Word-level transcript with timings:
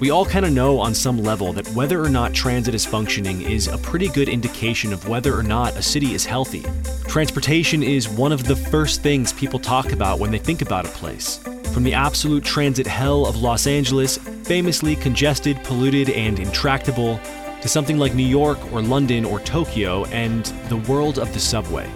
We 0.00 0.10
all 0.10 0.24
kind 0.24 0.46
of 0.46 0.52
know 0.52 0.78
on 0.78 0.94
some 0.94 1.18
level 1.18 1.52
that 1.54 1.66
whether 1.70 2.00
or 2.00 2.08
not 2.08 2.32
transit 2.32 2.72
is 2.72 2.86
functioning 2.86 3.42
is 3.42 3.66
a 3.66 3.76
pretty 3.78 4.06
good 4.06 4.28
indication 4.28 4.92
of 4.92 5.08
whether 5.08 5.36
or 5.36 5.42
not 5.42 5.76
a 5.76 5.82
city 5.82 6.14
is 6.14 6.24
healthy. 6.24 6.64
Transportation 7.08 7.82
is 7.82 8.08
one 8.08 8.30
of 8.30 8.44
the 8.44 8.54
first 8.54 9.02
things 9.02 9.32
people 9.32 9.58
talk 9.58 9.90
about 9.90 10.20
when 10.20 10.30
they 10.30 10.38
think 10.38 10.62
about 10.62 10.86
a 10.86 10.90
place. 10.90 11.38
From 11.74 11.82
the 11.82 11.94
absolute 11.94 12.44
transit 12.44 12.86
hell 12.86 13.26
of 13.26 13.42
Los 13.42 13.66
Angeles, 13.66 14.18
famously 14.44 14.94
congested, 14.94 15.62
polluted, 15.64 16.10
and 16.10 16.38
intractable, 16.38 17.18
to 17.60 17.68
something 17.68 17.98
like 17.98 18.14
New 18.14 18.22
York 18.26 18.72
or 18.72 18.80
London 18.80 19.24
or 19.24 19.40
Tokyo 19.40 20.04
and 20.06 20.44
the 20.68 20.76
world 20.76 21.18
of 21.18 21.32
the 21.32 21.40
subway. 21.40 21.90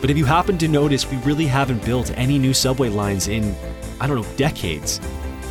But 0.00 0.08
if 0.08 0.16
you 0.16 0.24
happen 0.24 0.56
to 0.56 0.68
notice, 0.68 1.10
we 1.10 1.18
really 1.18 1.46
haven't 1.46 1.84
built 1.84 2.10
any 2.16 2.38
new 2.38 2.54
subway 2.54 2.88
lines 2.88 3.28
in, 3.28 3.54
I 4.00 4.06
don't 4.06 4.16
know, 4.16 4.36
decades. 4.36 5.00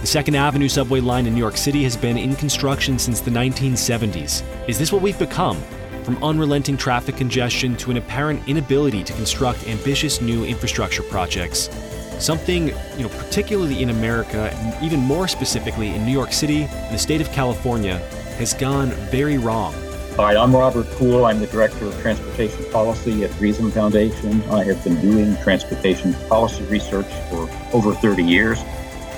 The 0.06 0.12
Second 0.12 0.36
Avenue 0.36 0.70
subway 0.70 1.00
line 1.00 1.26
in 1.26 1.34
New 1.34 1.40
York 1.40 1.58
City 1.58 1.82
has 1.82 1.98
been 1.98 2.16
in 2.16 2.36
construction 2.36 3.00
since 3.00 3.22
the 3.22 3.32
1970s. 3.32 4.44
Is 4.70 4.78
this 4.78 4.92
what 4.92 5.02
we've 5.02 5.18
become? 5.18 5.60
From 6.04 6.24
unrelenting 6.24 6.78
traffic 6.78 7.18
congestion 7.18 7.76
to 7.78 7.90
an 7.90 7.98
apparent 7.98 8.48
inability 8.48 9.04
to 9.04 9.14
construct 9.14 9.68
ambitious 9.68 10.22
new 10.22 10.46
infrastructure 10.46 11.02
projects. 11.02 11.72
Something, 12.20 12.68
you 12.68 13.00
know, 13.00 13.10
particularly 13.18 13.82
in 13.82 13.90
America, 13.90 14.52
and 14.54 14.86
even 14.86 15.00
more 15.00 15.28
specifically 15.28 15.88
in 15.88 16.06
New 16.06 16.12
York 16.12 16.34
City 16.34 16.66
and 16.66 16.94
the 16.94 17.00
state 17.00 17.20
of 17.20 17.32
California, 17.32 17.98
has 18.38 18.54
gone 18.54 18.92
very 19.10 19.40
wrong. 19.40 19.74
Hi, 20.18 20.38
I'm 20.38 20.56
Robert 20.56 20.86
Poole. 20.92 21.26
I'm 21.26 21.40
the 21.40 21.48
Director 21.48 21.84
of 21.84 22.00
Transportation 22.02 22.64
Policy 22.72 23.24
at 23.24 23.42
Reason 23.42 23.72
Foundation. 23.72 24.44
I 24.52 24.66
have 24.66 24.84
been 24.84 25.02
doing 25.02 25.36
transportation 25.38 26.14
policy 26.30 26.64
research 26.66 27.12
for 27.32 27.50
over 27.74 27.96
30 27.96 28.22
years. 28.24 28.60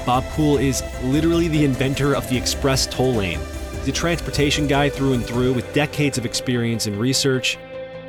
Bob 0.08 0.24
Poole 0.30 0.56
is 0.56 0.82
literally 1.04 1.50
the 1.50 1.66
inventor 1.66 2.16
of 2.16 2.30
the 2.30 2.38
express 2.38 2.88
toll 2.88 3.16
lane. 3.16 3.42
He's 3.80 3.90
a 3.90 3.92
transportation 3.92 4.66
guy 4.66 4.90
through 4.90 5.12
and 5.12 5.26
through 5.26 5.52
with 5.52 5.74
decades 5.74 6.18
of 6.18 6.26
experience 6.26 6.88
in 6.88 6.98
research. 6.98 7.58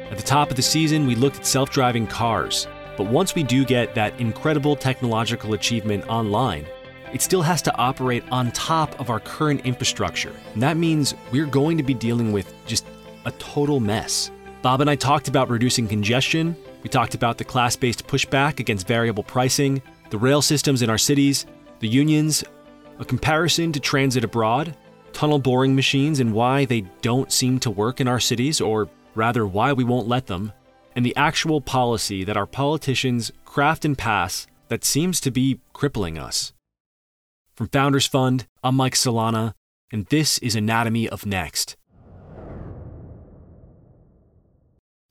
At 0.08 0.16
the 0.16 0.22
top 0.22 0.48
of 0.48 0.54
the 0.54 0.62
season, 0.62 1.08
we 1.08 1.16
looked 1.16 1.38
at 1.38 1.44
self 1.44 1.70
driving 1.70 2.06
cars. 2.06 2.68
But 2.96 3.08
once 3.08 3.34
we 3.34 3.42
do 3.42 3.64
get 3.64 3.96
that 3.96 4.18
incredible 4.20 4.76
technological 4.76 5.54
achievement 5.54 6.06
online, 6.08 6.68
it 7.12 7.20
still 7.20 7.42
has 7.42 7.62
to 7.62 7.76
operate 7.76 8.22
on 8.30 8.52
top 8.52 9.00
of 9.00 9.10
our 9.10 9.18
current 9.18 9.66
infrastructure. 9.66 10.32
And 10.54 10.62
that 10.62 10.76
means 10.76 11.16
we're 11.32 11.46
going 11.46 11.76
to 11.78 11.82
be 11.82 11.94
dealing 11.94 12.30
with 12.30 12.54
just 12.64 12.86
a 13.24 13.32
total 13.32 13.80
mess. 13.80 14.30
Bob 14.62 14.80
and 14.80 14.88
I 14.88 14.94
talked 14.94 15.26
about 15.26 15.50
reducing 15.50 15.88
congestion. 15.88 16.54
We 16.84 16.90
talked 16.90 17.16
about 17.16 17.38
the 17.38 17.44
class 17.44 17.74
based 17.74 18.06
pushback 18.06 18.60
against 18.60 18.86
variable 18.86 19.24
pricing, 19.24 19.82
the 20.10 20.18
rail 20.18 20.42
systems 20.42 20.80
in 20.80 20.90
our 20.90 20.96
cities, 20.96 21.44
the 21.80 21.88
unions, 21.88 22.44
a 22.98 23.04
comparison 23.04 23.72
to 23.72 23.80
transit 23.80 24.24
abroad, 24.24 24.76
tunnel 25.12 25.38
boring 25.38 25.74
machines 25.74 26.20
and 26.20 26.32
why 26.32 26.64
they 26.64 26.82
don't 27.02 27.32
seem 27.32 27.58
to 27.60 27.70
work 27.70 28.00
in 28.00 28.08
our 28.08 28.20
cities, 28.20 28.60
or 28.60 28.88
rather, 29.14 29.46
why 29.46 29.72
we 29.72 29.84
won't 29.84 30.08
let 30.08 30.26
them, 30.26 30.52
and 30.94 31.04
the 31.04 31.16
actual 31.16 31.60
policy 31.60 32.24
that 32.24 32.36
our 32.36 32.46
politicians 32.46 33.32
craft 33.44 33.84
and 33.84 33.96
pass 33.96 34.46
that 34.68 34.84
seems 34.84 35.20
to 35.20 35.30
be 35.30 35.60
crippling 35.72 36.18
us. 36.18 36.52
From 37.54 37.68
Founders 37.68 38.06
Fund, 38.06 38.46
I'm 38.62 38.76
Mike 38.76 38.94
Solana, 38.94 39.54
and 39.90 40.06
this 40.06 40.38
is 40.38 40.54
Anatomy 40.54 41.08
of 41.08 41.26
Next. 41.26 41.76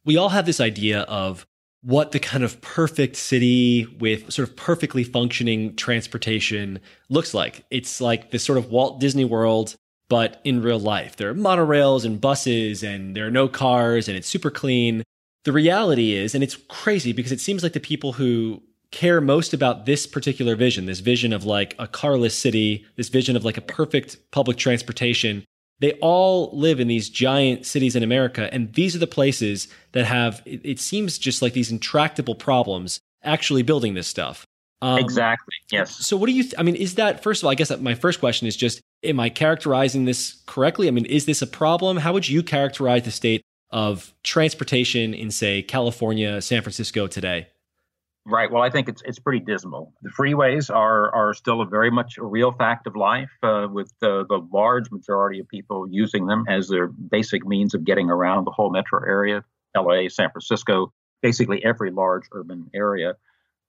We 0.05 0.15
all 0.15 0.29
have 0.29 0.45
this 0.45 0.61
idea 0.61 1.01
of 1.01 1.45
what 1.87 2.11
the 2.11 2.19
kind 2.19 2.43
of 2.43 2.59
perfect 2.59 3.15
city 3.15 3.85
with 3.97 4.29
sort 4.29 4.45
of 4.45 4.57
perfectly 4.57 5.05
functioning 5.05 5.73
transportation 5.77 6.81
looks 7.07 7.33
like. 7.33 7.63
It's 7.71 8.01
like 8.01 8.31
this 8.31 8.43
sort 8.43 8.57
of 8.57 8.69
Walt 8.69 8.99
Disney 8.99 9.23
World, 9.23 9.73
but 10.09 10.41
in 10.43 10.61
real 10.61 10.81
life. 10.81 11.15
There 11.15 11.29
are 11.29 11.33
monorails 11.33 12.03
and 12.03 12.19
buses, 12.19 12.83
and 12.83 13.15
there 13.15 13.25
are 13.25 13.31
no 13.31 13.47
cars, 13.47 14.09
and 14.09 14.17
it's 14.17 14.27
super 14.27 14.51
clean. 14.51 15.01
The 15.45 15.53
reality 15.53 16.11
is, 16.11 16.35
and 16.35 16.43
it's 16.43 16.57
crazy 16.67 17.13
because 17.13 17.31
it 17.31 17.39
seems 17.39 17.63
like 17.63 17.71
the 17.71 17.79
people 17.79 18.11
who 18.11 18.61
care 18.91 19.21
most 19.21 19.53
about 19.53 19.85
this 19.85 20.05
particular 20.05 20.57
vision, 20.57 20.87
this 20.87 20.99
vision 20.99 21.31
of 21.31 21.45
like 21.45 21.73
a 21.79 21.87
carless 21.87 22.37
city, 22.37 22.85
this 22.97 23.07
vision 23.07 23.37
of 23.37 23.45
like 23.45 23.57
a 23.57 23.61
perfect 23.61 24.17
public 24.31 24.57
transportation, 24.57 25.45
they 25.79 25.93
all 25.93 26.49
live 26.57 26.79
in 26.79 26.87
these 26.87 27.09
giant 27.09 27.65
cities 27.65 27.95
in 27.95 28.03
America. 28.03 28.51
And 28.53 28.73
these 28.73 28.95
are 28.95 28.99
the 28.99 29.07
places 29.07 29.67
that 29.91 30.05
have, 30.05 30.41
it, 30.45 30.79
seems 30.79 31.17
just 31.17 31.41
like 31.41 31.53
these 31.53 31.71
intractable 31.71 32.35
problems 32.35 32.99
actually 33.23 33.63
building 33.63 33.93
this 33.93 34.07
stuff. 34.07 34.45
Um, 34.81 34.99
exactly. 34.99 35.55
Yes. 35.71 36.05
So, 36.05 36.15
what 36.17 36.27
do 36.27 36.33
you? 36.33 36.43
Th- 36.43 36.53
I 36.57 36.61
mean, 36.61 36.75
is 36.75 36.95
that 36.95 37.23
first 37.23 37.41
of 37.41 37.45
all? 37.45 37.51
I 37.51 37.55
guess 37.55 37.75
my 37.79 37.95
first 37.95 38.19
question 38.19 38.47
is 38.47 38.55
just: 38.55 38.79
Am 39.01 39.19
I 39.19 39.29
characterizing 39.29 40.05
this 40.05 40.43
correctly? 40.45 40.87
I 40.87 40.91
mean, 40.91 41.05
is 41.05 41.25
this 41.25 41.41
a 41.41 41.47
problem? 41.47 41.97
How 41.97 42.13
would 42.13 42.29
you 42.29 42.43
characterize 42.43 43.03
the 43.03 43.09
state 43.09 43.41
of 43.71 44.13
transportation 44.23 45.15
in, 45.15 45.31
say, 45.31 45.63
California, 45.63 46.41
San 46.43 46.61
Francisco 46.61 47.07
today? 47.07 47.47
Right. 48.29 48.51
Well, 48.51 48.61
I 48.61 48.69
think 48.69 48.89
it's 48.89 49.01
it's 49.05 49.19
pretty 49.19 49.39
dismal. 49.39 49.93
The 50.01 50.09
freeways 50.09 50.69
are 50.69 51.15
are 51.15 51.33
still 51.33 51.61
a 51.61 51.65
very 51.65 51.89
much 51.89 52.17
a 52.17 52.25
real 52.25 52.51
fact 52.51 52.85
of 52.85 52.97
life, 52.97 53.31
uh, 53.41 53.69
with 53.71 53.93
the, 54.01 54.25
the 54.27 54.45
large 54.51 54.91
majority 54.91 55.39
of 55.39 55.47
people 55.47 55.87
using 55.89 56.27
them 56.27 56.43
as 56.49 56.67
their 56.67 56.87
basic 56.87 57.45
means 57.45 57.73
of 57.73 57.85
getting 57.85 58.09
around 58.09 58.43
the 58.43 58.51
whole 58.51 58.69
metro 58.69 58.99
area, 58.99 59.45
L.A., 59.77 60.09
San 60.09 60.29
Francisco, 60.29 60.91
basically 61.21 61.63
every 61.63 61.89
large 61.89 62.23
urban 62.33 62.69
area. 62.75 63.13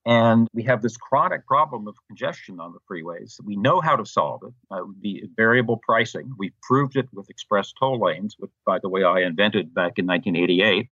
And 0.05 0.49
we 0.53 0.65
have 0.65 0.83
this 0.83 0.97
chronic 0.97 1.47
problem 1.47 1.87
of 1.87 1.95
congestion 2.09 2.59
on 2.59 2.73
the 2.73 2.81
freeways. 2.91 3.37
We 3.45 3.55
know 3.55 3.81
how 3.81 3.95
to 3.95 4.05
solve 4.05 4.43
it. 4.43 4.55
Uh, 4.73 4.83
the 5.01 5.23
variable 5.37 5.77
pricing. 5.77 6.33
We 6.37 6.53
proved 6.63 6.97
it 6.97 7.09
with 7.13 7.31
express 7.31 7.73
toll 7.79 8.01
lanes, 8.01 8.35
which, 8.39 8.51
by 8.67 8.81
the 8.81 8.89
way, 8.89 9.05
I 9.05 9.21
invented 9.21 9.73
back 9.73 9.99
in 9.99 10.07
1988 10.07 10.89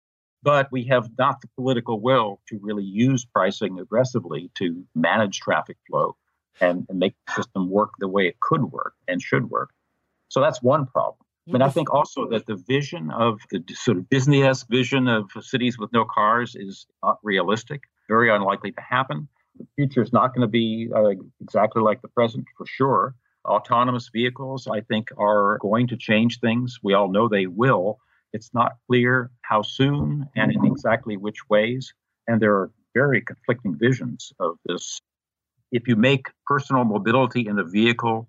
but 0.43 0.71
we 0.73 0.85
have 0.85 1.11
not 1.19 1.41
the 1.41 1.49
political 1.57 2.01
will 2.01 2.41
to 2.49 2.59
really 2.63 2.85
use 2.85 3.25
pricing 3.25 3.79
aggressively 3.79 4.51
to 4.57 4.85
manage 4.95 5.41
traffic 5.41 5.77
flow 5.89 6.17
and, 6.61 6.87
and 6.89 6.99
make 6.99 7.15
the 7.27 7.35
system 7.35 7.71
work 7.71 7.91
the 7.99 8.09
way 8.09 8.27
it 8.27 8.41
could 8.41 8.65
work 8.73 8.95
and 9.09 9.21
should 9.21 9.51
work. 9.51 9.71
So 10.29 10.41
that's 10.41 10.63
one 10.63 10.87
problem. 10.87 11.17
But 11.47 11.63
I 11.63 11.69
think 11.69 11.93
also 11.93 12.29
that 12.29 12.47
the 12.47 12.55
vision 12.55 13.11
of 13.11 13.41
the 13.51 13.65
sort 13.75 13.97
of 13.97 14.09
Disney-esque 14.09 14.69
vision 14.69 15.09
of 15.09 15.31
cities 15.41 15.79
with 15.79 15.93
no 15.93 16.05
cars 16.05 16.55
is 16.55 16.87
not 17.03 17.19
realistic, 17.25 17.83
very 18.09 18.31
unlikely 18.31 18.71
to 18.73 18.81
happen. 18.81 19.27
The 19.59 19.67
future 19.75 20.03
is 20.03 20.13
not 20.13 20.33
going 20.33 20.43
to 20.43 20.51
be 20.51 20.91
uh, 20.95 21.11
exactly 21.41 21.83
like 21.83 22.03
the 22.03 22.09
present 22.09 22.45
for 22.57 22.67
sure. 22.67 23.15
Autonomous 23.45 24.11
vehicles, 24.13 24.69
I 24.69 24.83
think, 24.83 25.09
are 25.19 25.59
going 25.59 25.89
to 25.89 25.97
change 25.97 26.39
things. 26.39 26.79
We 26.83 26.95
all 26.95 27.11
know 27.11 27.27
they 27.27 27.47
will. 27.47 27.99
It's 28.33 28.53
not 28.55 28.73
clear 28.87 29.31
how 29.43 29.63
soon 29.63 30.29
and 30.37 30.53
in 30.53 30.65
exactly 30.65 31.17
which 31.17 31.49
ways. 31.49 31.93
And 32.29 32.41
there 32.41 32.55
are 32.55 32.71
very 32.95 33.21
conflicting 33.21 33.77
visions 33.77 34.33
of 34.39 34.57
this. 34.67 35.01
If 35.73 35.89
you 35.89 35.97
make 35.97 36.27
personal 36.47 36.85
mobility 36.85 37.47
in 37.47 37.57
the 37.57 37.65
vehicle 37.65 38.29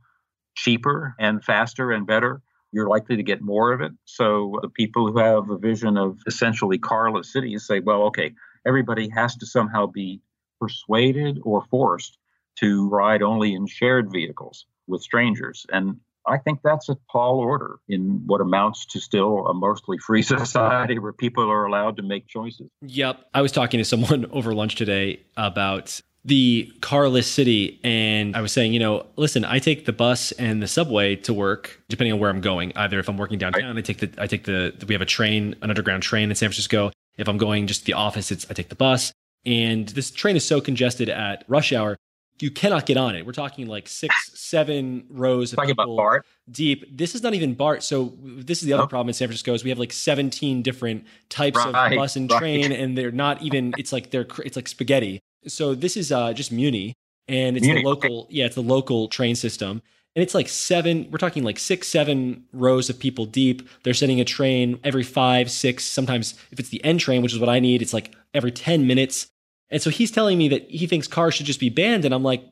cheaper 0.56 1.16
and 1.19 1.44
faster 1.44 1.91
and 1.91 2.06
better, 2.06 2.41
you're 2.72 2.88
likely 2.88 3.17
to 3.17 3.23
get 3.23 3.41
more 3.41 3.73
of 3.73 3.81
it. 3.81 3.91
So 4.06 4.59
the 4.62 4.69
people 4.69 5.12
who 5.12 5.17
have 5.19 5.50
a 5.50 5.57
vision 5.57 5.97
of 5.97 6.19
essentially 6.25 6.78
carless 6.78 7.31
cities 7.31 7.66
say, 7.66 7.79
well, 7.79 8.03
okay, 8.03 8.33
everybody 8.66 9.09
has 9.09 9.35
to 9.38 9.45
somehow 9.45 9.88
be 9.88 10.22
persuaded 10.59 11.39
or 11.44 11.63
forced 11.69 12.18
to 12.59 12.88
ride 12.89 13.22
only 13.22 13.53
in 13.53 13.66
shared 13.68 14.12
vehicles 14.12 14.66
with 14.88 15.01
strangers. 15.01 15.66
And 15.72 16.00
I 16.28 16.38
think 16.38 16.59
that's 16.64 16.90
a 16.90 16.98
tall 17.12 17.40
order 17.40 17.80
in 17.88 18.24
what 18.26 18.42
amounts 18.42 18.86
to 18.88 19.00
still 19.00 19.48
a 19.48 19.54
mostly 19.54 19.98
free 19.98 20.22
society 20.22 21.00
where 21.00 21.14
people 21.14 21.50
are 21.50 21.66
allowed 21.66 21.98
to 21.98 22.04
make 22.04 22.28
choices. 22.28 22.70
Yep. 22.82 23.26
I 23.34 23.42
was 23.42 23.52
talking 23.52 23.78
to 23.80 23.86
someone 23.86 24.26
over 24.31 24.54
lunch 24.54 24.76
today 24.76 25.22
about 25.38 26.00
the 26.24 26.72
carless 26.81 27.26
city 27.26 27.80
and 27.84 28.36
I 28.36 28.42
was 28.42 28.52
saying, 28.52 28.74
you 28.74 28.80
know, 28.80 29.08
listen, 29.16 29.44
I 29.44 29.58
take 29.58 29.86
the 29.86 29.94
bus 29.94 30.31
and 30.34 30.62
the 30.62 30.68
subway 30.68 31.16
to 31.18 31.34
work 31.34 31.81
depending 31.90 32.13
on 32.13 32.19
where 32.19 32.30
I'm 32.30 32.42
going. 32.42 32.74
Either 32.75 33.00
if 33.00 33.10
I'm 33.10 33.18
working 33.18 33.40
downtown. 33.40 33.78
I 33.78 33.81
take 33.81 34.00
the 34.00 34.12
I 34.18 34.28
take 34.28 34.44
the 34.44 34.74
we 34.88 34.94
have 34.94 35.01
a 35.01 35.06
train, 35.06 35.56
an 35.62 35.69
underground 35.69 36.04
train 36.04 36.30
in 36.30 36.36
San 36.36 36.50
Francisco. 36.50 36.92
If 37.18 37.28
I'm 37.28 37.38
going 37.38 37.68
just 37.68 37.81
to 37.81 37.86
the 37.88 37.94
office, 37.94 38.31
it's 38.31 38.45
I 38.50 38.54
take 38.54 38.69
the 38.69 38.75
bus. 38.75 39.12
And 39.45 39.90
this 39.90 40.12
train 40.12 40.36
is 40.36 40.45
so 40.45 40.62
congested 40.62 41.10
at 41.10 41.44
rush 41.48 41.74
hour 41.74 41.98
you 42.42 42.52
cannot 42.52 42.86
get 42.86 42.98
on 42.98 43.16
it. 43.16 43.26
We're 43.26 43.32
talking 43.32 43.68
like 43.68 43.88
six, 43.88 44.16
seven 44.34 45.06
rows 45.10 45.52
of 45.52 45.58
talking 45.58 45.72
people 45.72 45.84
about 45.84 45.96
BART. 45.96 46.26
deep. 46.50 46.86
This 46.96 47.16
is 47.16 47.24
not 47.24 47.34
even 47.34 47.54
BART. 47.54 47.84
So 47.84 48.14
this 48.22 48.62
is 48.62 48.66
the 48.66 48.74
other 48.74 48.88
problem 48.88 49.10
in 49.10 49.14
San 49.14 49.28
Francisco 49.28 49.54
is 49.54 49.64
we 49.64 49.70
have 49.70 49.80
like 49.80 49.94
17 49.94 50.62
different 50.62 51.06
types 51.30 51.58
right, 51.58 51.94
of 51.94 51.98
bus 51.98 52.16
and 52.16 52.30
train, 52.30 52.72
and 52.72 52.98
they're 52.98 53.12
not 53.12 53.42
even. 53.42 53.74
It's 53.82 53.92
like 53.92 54.12
they're 54.12 54.28
it's 54.46 54.56
like 54.56 54.68
spaghetti. 54.68 55.22
So 55.48 55.74
this 55.74 55.98
is 55.98 56.12
uh, 56.12 56.34
just 56.34 56.52
Muni, 56.52 56.94
and 57.28 57.58
it's 57.58 57.66
Muni, 57.66 57.82
the 57.82 57.88
local. 57.88 58.28
Yeah, 58.30 58.46
it's 58.46 58.56
the 58.56 58.62
local 58.62 59.08
train 59.08 59.36
system. 59.36 59.82
And 60.16 60.22
it's 60.22 60.36
like 60.36 60.50
seven, 60.50 61.08
we're 61.10 61.18
talking 61.18 61.44
like 61.44 61.58
six, 61.58 61.88
seven 61.88 62.44
rows 62.52 62.90
of 62.90 63.00
people 63.00 63.26
deep. 63.26 63.68
They're 63.84 63.94
sending 63.94 64.20
a 64.20 64.26
train 64.26 64.78
every 64.84 65.04
five, 65.04 65.50
six, 65.50 65.86
sometimes 65.86 66.36
if 66.52 66.60
it's 66.60 66.68
the 66.68 66.84
N 66.84 66.98
train, 66.98 67.22
which 67.22 67.34
is 67.34 67.40
what 67.40 67.48
I 67.48 67.60
need, 67.60 67.82
it's 67.82 67.94
like 67.94 68.14
every 68.34 68.52
10 68.52 68.86
minutes. 68.86 69.31
And 69.71 69.81
so 69.81 69.89
he's 69.89 70.12
telling 70.12 70.38
me 70.38 70.50
that 70.50 70.69
he 70.69 70.85
thinks 70.88 71.07
cars 71.07 71.33
should 71.33 71.45
just 71.45 71.59
be 71.59 71.69
banned. 71.69 72.06
And 72.06 72.13
I'm 72.13 72.23
like, 72.23 72.44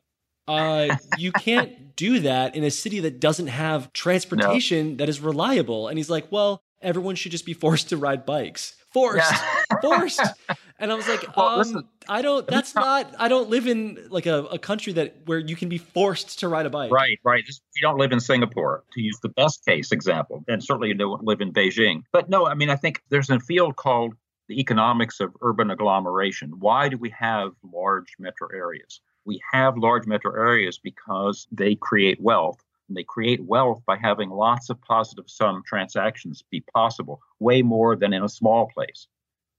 uh, 0.48 0.96
you 1.18 1.32
can't 1.32 1.94
do 1.96 2.20
that 2.20 2.56
in 2.56 2.64
a 2.64 2.70
city 2.70 3.00
that 3.00 3.20
doesn't 3.20 3.48
have 3.48 3.92
transportation 3.92 4.90
No. 4.92 4.96
that 4.96 5.08
is 5.08 5.20
reliable. 5.20 5.88
And 5.88 5.98
he's 5.98 6.10
like, 6.10 6.32
well, 6.32 6.62
everyone 6.80 7.14
should 7.14 7.30
just 7.32 7.44
be 7.46 7.52
forced 7.52 7.90
to 7.90 7.96
ride 7.96 8.24
bikes. 8.24 8.74
Forced, 8.92 9.30
Yeah. 9.30 9.76
forced. 9.82 10.20
And 10.80 10.90
I 10.90 10.94
was 10.96 11.06
like, 11.06 11.36
Well, 11.36 11.46
um, 11.46 11.58
listen, 11.58 11.88
I 12.08 12.22
don't. 12.22 12.44
That's 12.48 12.74
not. 12.74 13.14
I 13.20 13.28
don't 13.28 13.48
live 13.48 13.68
in 13.68 13.98
like 14.08 14.26
a, 14.26 14.44
a 14.46 14.58
country 14.58 14.92
that 14.94 15.14
where 15.26 15.38
you 15.38 15.54
can 15.54 15.68
be 15.68 15.78
forced 15.78 16.40
to 16.40 16.48
ride 16.48 16.66
a 16.66 16.70
bike. 16.70 16.90
Right, 16.90 17.20
right. 17.22 17.44
You 17.46 17.82
don't 17.82 17.98
live 17.98 18.10
in 18.10 18.18
Singapore, 18.18 18.82
to 18.94 19.00
use 19.00 19.16
the 19.22 19.28
best 19.28 19.64
case 19.64 19.92
example, 19.92 20.42
and 20.48 20.64
certainly 20.64 20.88
you 20.88 20.94
don't 20.94 21.22
live 21.22 21.40
in 21.40 21.52
Beijing. 21.52 22.02
But 22.12 22.28
no, 22.30 22.46
I 22.46 22.54
mean, 22.54 22.68
I 22.70 22.74
think 22.76 23.00
there's 23.10 23.30
a 23.30 23.38
field 23.38 23.76
called 23.76 24.14
the 24.50 24.58
economics 24.58 25.20
of 25.20 25.36
urban 25.42 25.70
agglomeration. 25.70 26.58
Why 26.58 26.88
do 26.88 26.98
we 26.98 27.10
have 27.10 27.52
large 27.62 28.16
metro 28.18 28.48
areas? 28.52 29.00
We 29.24 29.40
have 29.52 29.78
large 29.78 30.08
metro 30.08 30.34
areas 30.34 30.76
because 30.76 31.46
they 31.52 31.76
create 31.76 32.20
wealth. 32.20 32.60
And 32.88 32.96
they 32.96 33.04
create 33.04 33.44
wealth 33.44 33.80
by 33.86 33.96
having 33.96 34.28
lots 34.28 34.68
of 34.68 34.82
positive 34.82 35.26
sum 35.28 35.62
transactions 35.64 36.42
be 36.50 36.62
possible, 36.74 37.20
way 37.38 37.62
more 37.62 37.94
than 37.94 38.12
in 38.12 38.24
a 38.24 38.28
small 38.28 38.66
place. 38.66 39.06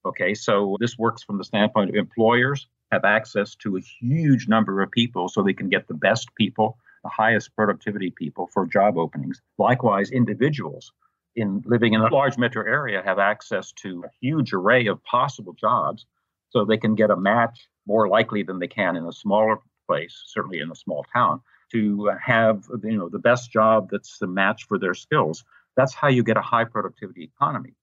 Okay, 0.03 0.33
so 0.33 0.75
this 0.81 0.97
works 0.97 1.23
from 1.23 1.37
the 1.37 1.45
standpoint 1.45 1.89
of 1.89 1.95
employers 1.95 2.67
have 2.91 3.05
access 3.05 3.55
to 3.63 3.77
a 3.77 3.81
huge 4.01 4.49
number 4.49 4.81
of 4.81 4.91
people 4.91 5.29
so 5.29 5.41
they 5.41 5.53
can 5.53 5.69
get 5.69 5.87
the 5.87 5.93
best 5.93 6.27
people, 6.35 6.77
the 7.05 7.09
highest 7.09 7.55
productivity 7.55 8.11
people 8.11 8.49
for 8.53 8.65
job 8.65 8.97
openings. 8.97 9.41
Likewise, 9.57 10.11
individuals 10.11 10.91
in 11.35 11.63
living 11.65 11.93
in 11.93 12.01
a 12.01 12.13
large 12.13 12.37
metro 12.37 12.65
area 12.65 13.01
have 13.03 13.19
access 13.19 13.71
to 13.71 14.03
a 14.05 14.09
huge 14.19 14.53
array 14.53 14.87
of 14.87 15.03
possible 15.03 15.53
jobs 15.53 16.05
so 16.49 16.65
they 16.65 16.77
can 16.77 16.95
get 16.95 17.09
a 17.09 17.15
match 17.15 17.69
more 17.87 18.07
likely 18.07 18.43
than 18.43 18.59
they 18.59 18.67
can 18.67 18.95
in 18.95 19.05
a 19.05 19.13
smaller 19.13 19.59
place, 19.87 20.21
certainly 20.27 20.59
in 20.59 20.71
a 20.71 20.75
small 20.75 21.05
town, 21.13 21.41
to 21.71 22.11
have 22.21 22.67
you 22.83 22.97
know 22.97 23.09
the 23.09 23.19
best 23.19 23.51
job 23.51 23.89
that's 23.91 24.17
the 24.19 24.27
match 24.27 24.65
for 24.67 24.77
their 24.77 24.93
skills. 24.93 25.43
That's 25.77 25.93
how 25.93 26.09
you 26.09 26.23
get 26.23 26.37
a 26.37 26.41
high 26.41 26.65
productivity 26.65 27.23
economy. 27.23 27.73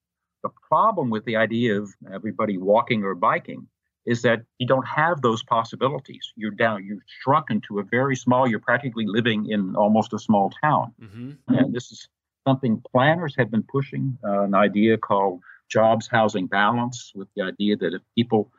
The 0.42 0.50
problem 0.68 1.10
with 1.10 1.24
the 1.24 1.36
idea 1.36 1.80
of 1.80 1.94
everybody 2.12 2.58
walking 2.58 3.02
or 3.02 3.14
biking 3.14 3.66
is 4.06 4.22
that 4.22 4.42
you 4.58 4.66
don't 4.66 4.86
have 4.86 5.20
those 5.20 5.42
possibilities. 5.42 6.32
You're 6.36 6.52
down, 6.52 6.84
you're 6.84 7.04
shrunk 7.22 7.46
into 7.50 7.78
a 7.78 7.82
very 7.82 8.16
small, 8.16 8.48
you're 8.48 8.58
practically 8.58 9.04
living 9.06 9.50
in 9.50 9.76
almost 9.76 10.12
a 10.12 10.18
small 10.18 10.50
town. 10.62 10.94
hmm 10.98 11.32
And 11.48 11.74
this 11.74 11.90
is 11.90 12.08
something 12.48 12.82
planners 12.92 13.34
have 13.36 13.50
been 13.50 13.66
pushing 13.76 14.04
uh, 14.24 14.42
an 14.48 14.54
idea 14.54 14.96
called 14.96 15.40
jobs 15.68 16.08
housing 16.16 16.46
balance, 16.46 17.12
with 17.14 17.28
the 17.36 17.42
idea 17.42 17.76
that 17.76 17.92
if 17.98 18.02
people 18.16 18.50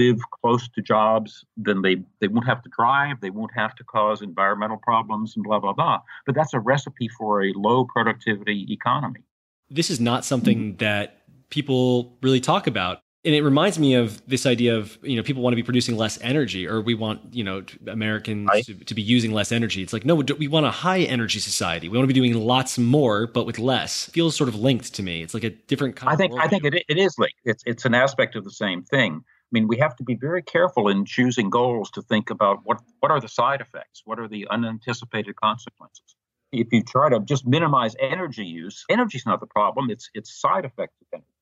live 0.00 0.18
close 0.40 0.68
to 0.68 0.82
jobs, 0.82 1.44
then 1.56 1.80
they, 1.82 1.96
they 2.20 2.28
won't 2.28 2.46
have 2.46 2.62
to 2.62 2.70
drive, 2.76 3.20
they 3.20 3.30
won't 3.30 3.54
have 3.54 3.74
to 3.76 3.84
cause 3.84 4.20
environmental 4.20 4.76
problems, 4.76 5.34
and 5.34 5.44
blah, 5.44 5.58
blah, 5.58 5.72
blah. 5.72 5.98
But 6.26 6.34
that's 6.34 6.52
a 6.52 6.60
recipe 6.60 7.08
for 7.16 7.42
a 7.42 7.52
low 7.54 7.86
productivity 7.94 8.66
economy. 8.70 9.22
This 9.70 9.88
is 9.88 10.00
not 10.00 10.24
something 10.24 10.76
that 10.76 11.22
people 11.48 12.18
really 12.22 12.40
talk 12.40 12.66
about. 12.66 13.00
And 13.28 13.34
it 13.34 13.42
reminds 13.42 13.78
me 13.78 13.92
of 13.92 14.26
this 14.26 14.46
idea 14.46 14.74
of, 14.74 14.96
you 15.02 15.14
know, 15.14 15.22
people 15.22 15.42
want 15.42 15.52
to 15.52 15.56
be 15.56 15.62
producing 15.62 15.98
less 15.98 16.18
energy 16.22 16.66
or 16.66 16.80
we 16.80 16.94
want, 16.94 17.20
you 17.30 17.44
know, 17.44 17.62
Americans 17.86 18.48
Right. 18.48 18.64
to, 18.64 18.72
to 18.72 18.94
be 18.94 19.02
using 19.02 19.32
less 19.32 19.52
energy. 19.52 19.82
It's 19.82 19.92
like, 19.92 20.06
no, 20.06 20.14
we 20.14 20.48
want 20.48 20.64
a 20.64 20.70
high 20.70 21.00
energy 21.00 21.38
society. 21.38 21.90
We 21.90 21.98
want 21.98 22.08
to 22.08 22.14
be 22.14 22.18
doing 22.18 22.32
lots 22.32 22.78
more, 22.78 23.26
but 23.26 23.44
with 23.44 23.58
less. 23.58 24.08
it 24.08 24.12
feels 24.12 24.34
sort 24.34 24.48
of 24.48 24.54
linked 24.54 24.94
to 24.94 25.02
me. 25.02 25.20
It's 25.20 25.34
like 25.34 25.44
a 25.44 25.50
different 25.50 25.94
kind 25.94 26.08
I 26.08 26.14
of 26.14 26.18
think 26.18 26.32
I 26.40 26.48
think 26.48 26.64
it, 26.64 26.72
it 26.88 26.96
is 26.96 27.18
linked. 27.18 27.36
It's 27.44 27.62
it's 27.66 27.84
an 27.84 27.92
aspect 27.92 28.34
of 28.34 28.44
the 28.44 28.50
same 28.50 28.82
thing. 28.82 29.22
I 29.22 29.50
mean, 29.52 29.68
we 29.68 29.76
have 29.76 29.94
to 29.96 30.04
be 30.04 30.14
very 30.14 30.42
careful 30.42 30.88
in 30.88 31.04
choosing 31.04 31.50
goals 31.50 31.90
to 31.90 32.00
think 32.00 32.30
about 32.30 32.60
what 32.64 32.80
what 33.00 33.12
are 33.12 33.20
the 33.20 33.28
side 33.28 33.60
effects, 33.60 34.00
what 34.06 34.18
are 34.18 34.28
the 34.28 34.48
unanticipated 34.50 35.36
consequences. 35.36 36.16
If 36.50 36.68
you 36.72 36.82
try 36.82 37.10
to 37.10 37.20
just 37.20 37.46
minimize 37.46 37.94
energy 38.00 38.46
use, 38.46 38.86
energy 38.88 39.18
is 39.18 39.26
not 39.26 39.40
the 39.40 39.46
problem. 39.46 39.90
It's 39.90 40.08
it's 40.14 40.40
side 40.40 40.64
effects 40.64 40.96
of 41.02 41.08
energy. 41.12 41.37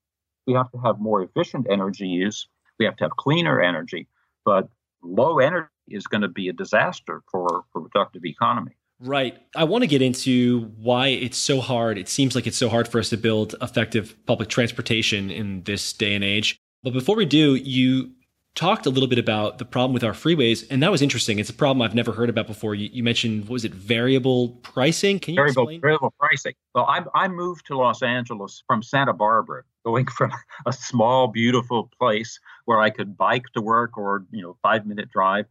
We 0.46 0.54
have 0.54 0.70
to 0.72 0.78
have 0.78 0.98
more 1.00 1.22
efficient 1.22 1.66
energy 1.70 2.06
use. 2.06 2.46
We 2.78 2.84
have 2.84 2.96
to 2.96 3.04
have 3.04 3.16
cleaner 3.16 3.60
energy, 3.60 4.06
but 4.44 4.69
low 5.02 5.38
energy 5.38 5.69
is 5.88 6.06
going 6.06 6.22
to 6.22 6.28
be 6.28 6.48
a 6.48 6.52
disaster 6.52 7.22
for 7.31 7.64
for 7.72 7.82
productive 7.82 8.25
economy. 8.25 8.76
Right. 8.98 9.37
I 9.54 9.64
want 9.64 9.82
to 9.82 9.88
get 9.88 10.00
into 10.00 10.72
why 10.78 11.08
it's 11.08 11.37
so 11.37 11.60
hard. 11.60 11.98
It 11.98 12.08
seems 12.08 12.34
like 12.34 12.46
it's 12.46 12.56
so 12.56 12.69
hard 12.69 12.88
for 12.88 12.98
us 12.98 13.10
to 13.10 13.16
build 13.16 13.54
effective 13.60 14.16
public 14.25 14.48
transportation 14.48 15.31
in 15.31 15.62
this 15.64 15.93
day 15.93 16.14
and 16.14 16.25
age. 16.25 16.58
But 16.82 16.93
before 16.94 17.16
we 17.16 17.26
do, 17.26 17.56
you 17.56 18.12
talked 18.54 18.87
a 18.87 18.90
little 18.90 19.08
bit 19.08 19.19
about 19.19 19.58
the 19.58 19.64
problem 19.64 19.93
with 19.93 20.02
our 20.02 20.12
freeways, 20.12 20.66
and 20.70 20.82
that 20.82 20.90
was 20.90 21.02
interesting. 21.02 21.38
It's 21.38 21.50
a 21.50 21.54
problem 21.54 21.82
I've 21.82 21.94
never 21.94 22.12
heard 22.12 22.31
about 22.31 22.46
before. 22.46 22.75
You, 22.75 22.88
you 22.90 23.02
mentioned, 23.02 23.43
what 23.43 23.50
was 23.50 23.64
it, 23.64 23.75
variable 23.75 24.48
pricing? 24.62 25.19
Can 25.20 25.34
you 25.34 25.40
variable 25.40 25.64
explain? 25.64 25.81
variable 25.82 26.14
pricing. 26.19 26.54
Well, 26.75 26.87
I 26.87 27.04
I 27.14 27.28
moved 27.28 27.66
to 27.66 27.76
Los 27.76 28.02
Angeles 28.02 28.62
from 28.66 28.82
Santa 28.82 29.12
Barbara, 29.12 29.62
going 29.86 30.06
from 30.06 30.32
a 30.66 30.72
small, 30.72 31.28
beautiful 31.28 31.88
place 31.98 32.40
where 32.64 32.80
I 32.80 32.90
could 32.90 33.16
bike 33.16 33.44
to 33.54 33.62
work 33.62 33.96
or 33.96 34.26
you 34.32 34.42
know 34.42 34.56
five 34.60 34.84
minute 34.84 35.08
drive 35.10 35.46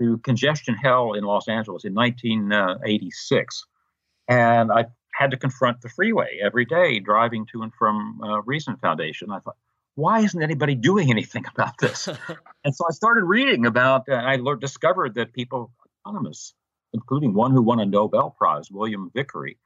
to 0.00 0.16
congestion 0.18 0.74
hell 0.76 1.12
in 1.12 1.24
Los 1.24 1.48
Angeles 1.48 1.84
in 1.84 1.92
1986, 1.92 3.66
and 4.28 4.72
I 4.72 4.86
had 5.12 5.32
to 5.32 5.36
confront 5.36 5.82
the 5.82 5.88
freeway 5.88 6.38
every 6.40 6.64
day 6.64 7.00
driving 7.00 7.44
to 7.52 7.62
and 7.62 7.72
from 7.74 8.20
uh, 8.22 8.40
Reason 8.42 8.76
Foundation. 8.76 9.30
I 9.30 9.40
thought. 9.40 9.56
Why 9.96 10.20
isn't 10.20 10.40
anybody 10.40 10.76
doing 10.76 11.10
anything 11.10 11.44
about 11.52 11.76
this? 11.78 12.08
And 12.62 12.74
so 12.74 12.84
I 12.86 12.92
started 12.92 13.24
reading 13.24 13.64
about, 13.64 14.06
and 14.06 14.20
I 14.20 14.36
learned, 14.36 14.60
discovered 14.60 15.14
that 15.14 15.32
people, 15.32 15.72
economists, 16.04 16.52
including 16.92 17.32
one 17.32 17.52
who 17.52 17.62
won 17.62 17.80
a 17.80 17.86
Nobel 17.86 18.34
Prize, 18.36 18.70
William 18.70 19.10
Vickrey, 19.16 19.56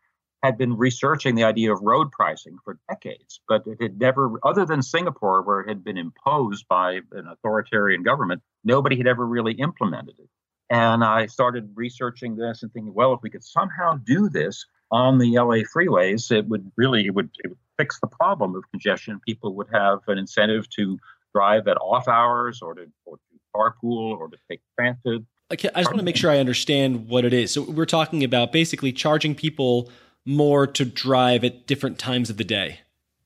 had 0.45 0.59
been 0.59 0.77
researching 0.77 1.35
the 1.35 1.43
idea 1.43 1.73
of 1.73 1.81
road 1.81 2.13
pricing 2.13 2.59
for 2.63 2.79
decades, 2.91 3.41
but 3.49 3.67
it 3.67 3.81
had 3.81 3.99
never, 3.99 4.39
other 4.45 4.67
than 4.67 4.83
Singapore, 4.83 5.41
where 5.41 5.61
it 5.61 5.69
had 5.69 5.83
been 5.83 5.97
imposed 5.97 6.69
by 6.69 7.01
an 7.13 7.27
authoritarian 7.27 8.03
government, 8.03 8.43
nobody 8.63 8.95
had 8.95 9.07
ever 9.07 9.27
really 9.27 9.55
implemented 9.55 10.17
it. 10.19 10.29
And 10.69 11.03
I 11.03 11.27
started 11.27 11.71
researching 11.75 12.37
this 12.37 12.63
and 12.63 12.71
thinking, 12.75 12.93
well, 12.93 13.15
if 13.15 13.21
we 13.23 13.31
could 13.31 13.43
somehow 13.43 13.95
do 14.05 14.29
this 14.29 14.67
on 14.91 15.17
the 15.17 15.33
LA 15.39 15.63
freeways, 15.75 16.31
it 16.31 16.47
would 16.47 16.71
really 16.77 17.07
it 17.07 17.15
would, 17.15 17.31
it 17.43 17.49
would 17.49 17.59
fix 17.79 17.99
the 18.01 18.07
problem 18.07 18.55
of 18.55 18.71
congestion. 18.71 19.21
People 19.27 19.55
would 19.55 19.69
have 19.73 20.01
an 20.09 20.19
incentive 20.19 20.69
to 20.77 20.99
drive 21.35 21.69
at 21.69 21.79
off 21.79 22.07
hours 22.07 22.61
or 22.61 22.75
to, 22.75 22.87
or 23.07 23.17
to 23.17 23.23
carpool 23.57 24.19
or 24.19 24.29
to 24.29 24.37
take 24.51 24.61
transit. 24.79 25.23
I 25.51 25.57
just 25.57 25.89
want 25.89 25.99
to 25.99 26.05
make 26.05 26.17
sure 26.17 26.31
I 26.31 26.39
understand 26.39 27.09
what 27.09 27.25
it 27.25 27.33
is. 27.33 27.53
So 27.53 27.63
we're 27.63 27.87
talking 27.87 28.25
about 28.25 28.53
basically 28.53 28.93
charging 28.93 29.35
people 29.35 29.91
more 30.27 30.67
to 30.67 30.85
drive 30.85 31.45
at 31.45 31.67
different 31.67 31.99
times 31.99 32.31
of 32.31 32.37
the 32.37 32.45
day. 32.45 32.81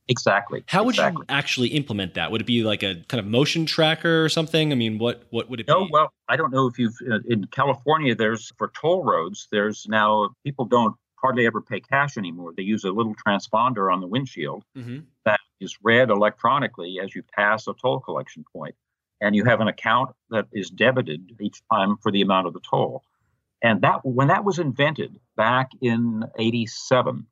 Exactly. 0.09 0.63
How 0.65 0.83
would 0.83 0.95
exactly. 0.95 1.21
you 1.21 1.25
actually 1.29 1.67
implement 1.69 2.15
that? 2.15 2.31
Would 2.31 2.41
it 2.41 2.47
be 2.47 2.63
like 2.63 2.81
a 2.81 2.95
kind 3.07 3.19
of 3.19 3.27
motion 3.27 3.67
tracker 3.67 4.25
or 4.25 4.29
something? 4.29 4.71
I 4.71 4.75
mean, 4.75 4.97
what 4.97 5.23
what 5.29 5.49
would 5.49 5.59
it 5.59 5.67
No, 5.67 5.85
be? 5.85 5.91
well, 5.91 6.11
I 6.27 6.35
don't 6.35 6.51
know 6.51 6.65
if 6.65 6.79
you've 6.79 6.95
uh, 7.09 7.19
in 7.27 7.45
California. 7.45 8.15
There's 8.15 8.51
for 8.57 8.71
toll 8.79 9.03
roads. 9.03 9.47
There's 9.51 9.85
now 9.87 10.31
people 10.43 10.65
don't 10.65 10.95
hardly 11.15 11.45
ever 11.45 11.61
pay 11.61 11.79
cash 11.79 12.17
anymore. 12.17 12.53
They 12.57 12.63
use 12.63 12.85
a 12.85 12.91
little 12.91 13.13
transponder 13.15 13.93
on 13.93 14.01
the 14.01 14.07
windshield 14.07 14.63
hmm 14.75 14.99
that 15.25 15.39
is 15.59 15.77
read 15.83 16.09
electronically 16.09 16.99
as 16.99 17.13
you 17.13 17.21
pass 17.21 17.67
a 17.67 17.73
toll 17.73 17.99
collection 17.99 18.43
point, 18.51 18.73
and 19.21 19.35
you 19.35 19.45
have 19.45 19.61
an 19.61 19.67
account 19.67 20.15
that 20.31 20.47
is 20.51 20.71
debited 20.71 21.37
each 21.39 21.61
time 21.71 21.97
for 21.97 22.11
the 22.11 22.21
amount 22.21 22.47
of 22.47 22.53
the 22.53 22.61
toll. 22.61 23.03
And 23.61 23.81
that 23.81 23.99
when 24.03 24.27
that 24.27 24.45
was 24.45 24.59
invented 24.59 25.19
back 25.35 25.71
in 25.81 26.23
'87, 26.37 27.25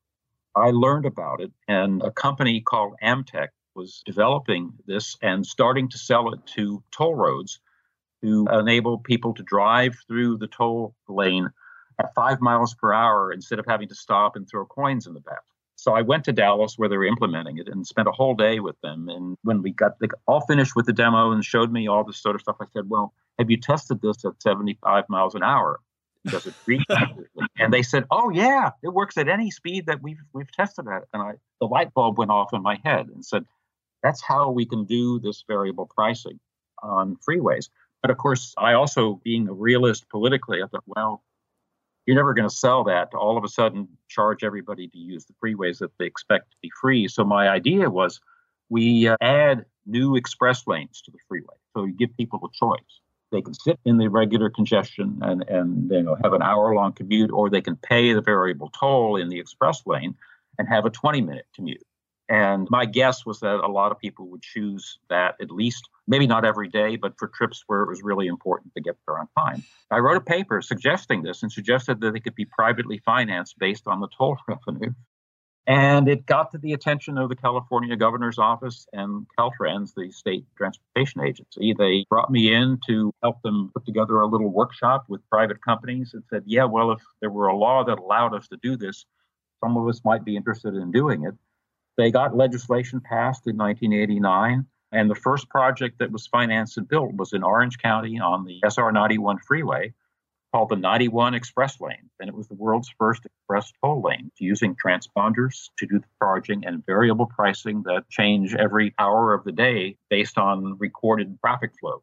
I 0.55 0.71
learned 0.71 1.05
about 1.05 1.39
it, 1.41 1.51
and 1.67 2.01
a 2.01 2.11
company 2.11 2.61
called 2.61 2.95
Amtech 3.01 3.49
was 3.75 4.01
developing 4.05 4.73
this 4.87 5.15
and 5.21 5.45
starting 5.45 5.87
to 5.89 5.97
sell 5.97 6.33
it 6.33 6.39
to 6.47 6.83
toll 6.91 7.15
roads 7.15 7.59
to 8.23 8.47
enable 8.51 8.97
people 8.97 9.33
to 9.35 9.43
drive 9.43 9.95
through 10.07 10.37
the 10.37 10.47
toll 10.47 10.95
lane 11.07 11.49
at 11.99 12.13
five 12.15 12.41
miles 12.41 12.73
per 12.73 12.91
hour 12.91 13.31
instead 13.31 13.59
of 13.59 13.65
having 13.67 13.87
to 13.87 13.95
stop 13.95 14.35
and 14.35 14.49
throw 14.49 14.65
coins 14.65 15.07
in 15.07 15.13
the 15.13 15.19
back. 15.21 15.43
So 15.75 15.93
I 15.93 16.01
went 16.01 16.23
to 16.25 16.31
Dallas 16.31 16.73
where 16.77 16.89
they 16.89 16.97
were 16.97 17.05
implementing 17.05 17.59
it 17.59 17.67
and 17.67 17.85
spent 17.85 18.07
a 18.07 18.11
whole 18.11 18.33
day 18.33 18.59
with 18.59 18.79
them. 18.81 19.07
And 19.09 19.37
when 19.43 19.61
we 19.61 19.71
got 19.71 19.91
all 20.25 20.41
finished 20.41 20.75
with 20.75 20.87
the 20.87 20.93
demo 20.93 21.31
and 21.31 21.45
showed 21.45 21.71
me 21.71 21.87
all 21.87 22.03
this 22.03 22.17
sort 22.17 22.35
of 22.35 22.41
stuff, 22.41 22.57
I 22.59 22.65
said, 22.73 22.89
"Well, 22.89 23.13
have 23.37 23.51
you 23.51 23.57
tested 23.57 24.01
this 24.01 24.25
at 24.25 24.41
75 24.41 25.05
miles 25.07 25.35
an 25.35 25.43
hour? 25.43 25.79
Does 26.27 26.45
it 26.45 26.55
reach 26.65 26.83
accurately?" 26.89 27.45
And 27.57 27.73
they 27.73 27.83
said, 27.83 28.05
"Oh 28.11 28.29
yeah, 28.29 28.71
it 28.83 28.89
works 28.89 29.17
at 29.17 29.27
any 29.27 29.51
speed 29.51 29.85
that 29.87 30.01
we've 30.01 30.21
we've 30.33 30.51
tested 30.51 30.87
at." 30.87 31.03
And 31.13 31.21
I 31.21 31.33
the 31.59 31.67
light 31.67 31.93
bulb 31.93 32.17
went 32.17 32.31
off 32.31 32.53
in 32.53 32.61
my 32.61 32.79
head 32.83 33.07
and 33.07 33.25
said, 33.25 33.45
"That's 34.03 34.21
how 34.21 34.51
we 34.51 34.65
can 34.65 34.85
do 34.85 35.19
this 35.19 35.43
variable 35.47 35.89
pricing 35.93 36.39
on 36.83 37.17
freeways." 37.27 37.69
But 38.01 38.11
of 38.11 38.17
course, 38.17 38.53
I 38.57 38.73
also, 38.73 39.19
being 39.23 39.47
a 39.47 39.53
realist 39.53 40.07
politically, 40.09 40.61
I 40.61 40.67
thought, 40.67 40.83
well, 40.85 41.23
you're 42.05 42.15
never 42.15 42.33
going 42.33 42.47
to 42.47 42.55
sell 42.55 42.83
that 42.85 43.11
to 43.11 43.17
all 43.17 43.37
of 43.37 43.43
a 43.43 43.49
sudden 43.49 43.87
charge 44.07 44.43
everybody 44.43 44.87
to 44.87 44.97
use 44.97 45.25
the 45.25 45.33
freeways 45.43 45.79
that 45.79 45.91
they 45.97 46.05
expect 46.05 46.51
to 46.51 46.57
be 46.61 46.71
free. 46.79 47.07
So 47.07 47.23
my 47.23 47.49
idea 47.49 47.89
was 47.89 48.21
we 48.69 49.07
uh, 49.07 49.17
add 49.19 49.65
new 49.85 50.15
express 50.15 50.65
lanes 50.67 51.01
to 51.01 51.11
the 51.11 51.17
freeway. 51.27 51.55
So 51.75 51.85
you 51.85 51.93
give 51.93 52.15
people 52.15 52.39
a 52.43 52.57
choice. 52.57 53.01
They 53.31 53.41
can 53.41 53.53
sit 53.53 53.79
in 53.85 53.97
the 53.97 54.07
regular 54.09 54.49
congestion 54.49 55.19
and, 55.21 55.43
and 55.49 55.91
you 55.91 56.03
know, 56.03 56.17
have 56.23 56.33
an 56.33 56.41
hour 56.41 56.73
long 56.73 56.93
commute, 56.93 57.31
or 57.31 57.49
they 57.49 57.61
can 57.61 57.75
pay 57.75 58.13
the 58.13 58.21
variable 58.21 58.69
toll 58.69 59.17
in 59.17 59.29
the 59.29 59.39
express 59.39 59.83
lane 59.85 60.15
and 60.57 60.67
have 60.67 60.85
a 60.85 60.89
20 60.89 61.21
minute 61.21 61.45
commute. 61.53 61.83
And 62.29 62.67
my 62.69 62.85
guess 62.85 63.25
was 63.25 63.39
that 63.39 63.63
a 63.63 63.71
lot 63.71 63.91
of 63.91 63.99
people 63.99 64.27
would 64.27 64.41
choose 64.41 64.99
that 65.09 65.35
at 65.41 65.49
least, 65.49 65.89
maybe 66.07 66.27
not 66.27 66.43
every 66.43 66.67
day, 66.67 66.97
but 66.97 67.17
for 67.17 67.29
trips 67.29 67.63
where 67.67 67.83
it 67.83 67.87
was 67.87 68.03
really 68.03 68.27
important 68.27 68.73
to 68.73 68.81
get 68.81 68.97
there 69.05 69.17
on 69.17 69.29
time. 69.37 69.63
I 69.91 69.99
wrote 69.99 70.17
a 70.17 70.21
paper 70.21 70.61
suggesting 70.61 71.23
this 71.23 71.41
and 71.41 71.51
suggested 71.51 72.01
that 72.01 72.11
they 72.11 72.19
could 72.19 72.35
be 72.35 72.45
privately 72.45 72.97
financed 73.05 73.57
based 73.59 73.87
on 73.87 74.01
the 74.01 74.09
toll 74.17 74.37
revenue. 74.47 74.93
And 75.67 76.07
it 76.07 76.25
got 76.25 76.51
to 76.51 76.57
the 76.57 76.71
attention 76.71 77.17
of 77.17 77.27
the 77.27 77.35
California 77.35 77.97
governor's 77.97 78.39
office 78.39 78.87
and 78.93 79.27
Caltrans, 79.37 79.93
the 79.93 80.09
state 80.11 80.45
transportation 80.55 81.21
agency. 81.21 81.75
They 81.77 82.05
brought 82.09 82.31
me 82.31 82.53
in 82.53 82.79
to 82.87 83.13
help 83.21 83.41
them 83.41 83.71
put 83.73 83.85
together 83.85 84.21
a 84.21 84.27
little 84.27 84.47
workshop 84.47 85.05
with 85.09 85.29
private 85.29 85.61
companies 85.61 86.13
and 86.13 86.23
said, 86.29 86.43
yeah, 86.45 86.63
well, 86.63 86.91
if 86.91 87.01
there 87.19 87.29
were 87.29 87.47
a 87.47 87.55
law 87.55 87.83
that 87.83 87.99
allowed 87.99 88.33
us 88.33 88.47
to 88.47 88.57
do 88.63 88.77
this, 88.77 89.05
some 89.61 89.75
of 89.75 89.85
us 89.89 89.99
might 90.05 90.23
be 90.23 90.37
interested 90.37 90.73
in 90.73 90.89
doing 90.91 91.25
it. 91.25 91.33
They 91.97 92.11
got 92.11 92.33
legislation 92.33 93.01
passed 93.01 93.45
in 93.45 93.57
1989. 93.57 94.65
And 94.93 95.09
the 95.09 95.15
first 95.15 95.49
project 95.49 95.99
that 95.99 96.13
was 96.13 96.27
financed 96.27 96.77
and 96.77 96.87
built 96.87 97.13
was 97.15 97.33
in 97.33 97.43
Orange 97.43 97.77
County 97.77 98.21
on 98.21 98.45
the 98.45 98.61
SR 98.65 98.93
91 98.93 99.39
freeway 99.39 99.93
called 100.57 100.69
the 100.69 100.75
91 100.75 101.35
Express 101.35 101.79
Lane. 101.79 102.09
And 102.19 102.27
it 102.27 102.33
was 102.33 102.47
the 102.47 102.55
world's 102.55 102.89
first 102.97 103.23
express 103.27 103.71
toll 103.79 104.01
lane 104.01 104.31
using 104.39 104.75
transponders 104.75 105.69
to 105.77 105.85
do 105.85 105.99
the 105.99 106.07
charging 106.17 106.65
and 106.65 106.83
variable 106.83 107.27
pricing 107.27 107.83
that 107.83 108.09
change 108.09 108.55
every 108.55 108.95
hour 108.97 109.35
of 109.35 109.43
the 109.43 109.51
day 109.51 109.97
based 110.09 110.39
on 110.39 110.79
recorded 110.79 111.37
traffic 111.45 111.73
flow. 111.79 112.01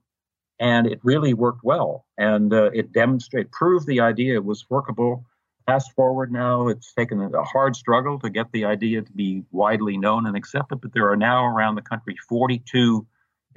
And 0.60 0.86
it 0.86 1.00
really 1.02 1.34
worked 1.34 1.64
well. 1.64 2.06
And 2.16 2.52
uh, 2.52 2.70
it 2.72 2.92
demonstrated, 2.92 3.50
proved 3.50 3.88
the 3.88 4.00
idea 4.00 4.40
was 4.40 4.64
workable 4.70 5.24
Fast 5.66 5.92
forward 5.92 6.30
now, 6.30 6.68
it's 6.68 6.92
taken 6.92 7.22
a 7.22 7.42
hard 7.42 7.74
struggle 7.74 8.18
to 8.18 8.28
get 8.28 8.52
the 8.52 8.66
idea 8.66 9.00
to 9.00 9.12
be 9.12 9.44
widely 9.50 9.96
known 9.96 10.26
and 10.26 10.36
accepted, 10.36 10.82
but 10.82 10.92
there 10.92 11.10
are 11.10 11.16
now 11.16 11.46
around 11.46 11.76
the 11.76 11.80
country 11.80 12.14
42 12.28 13.06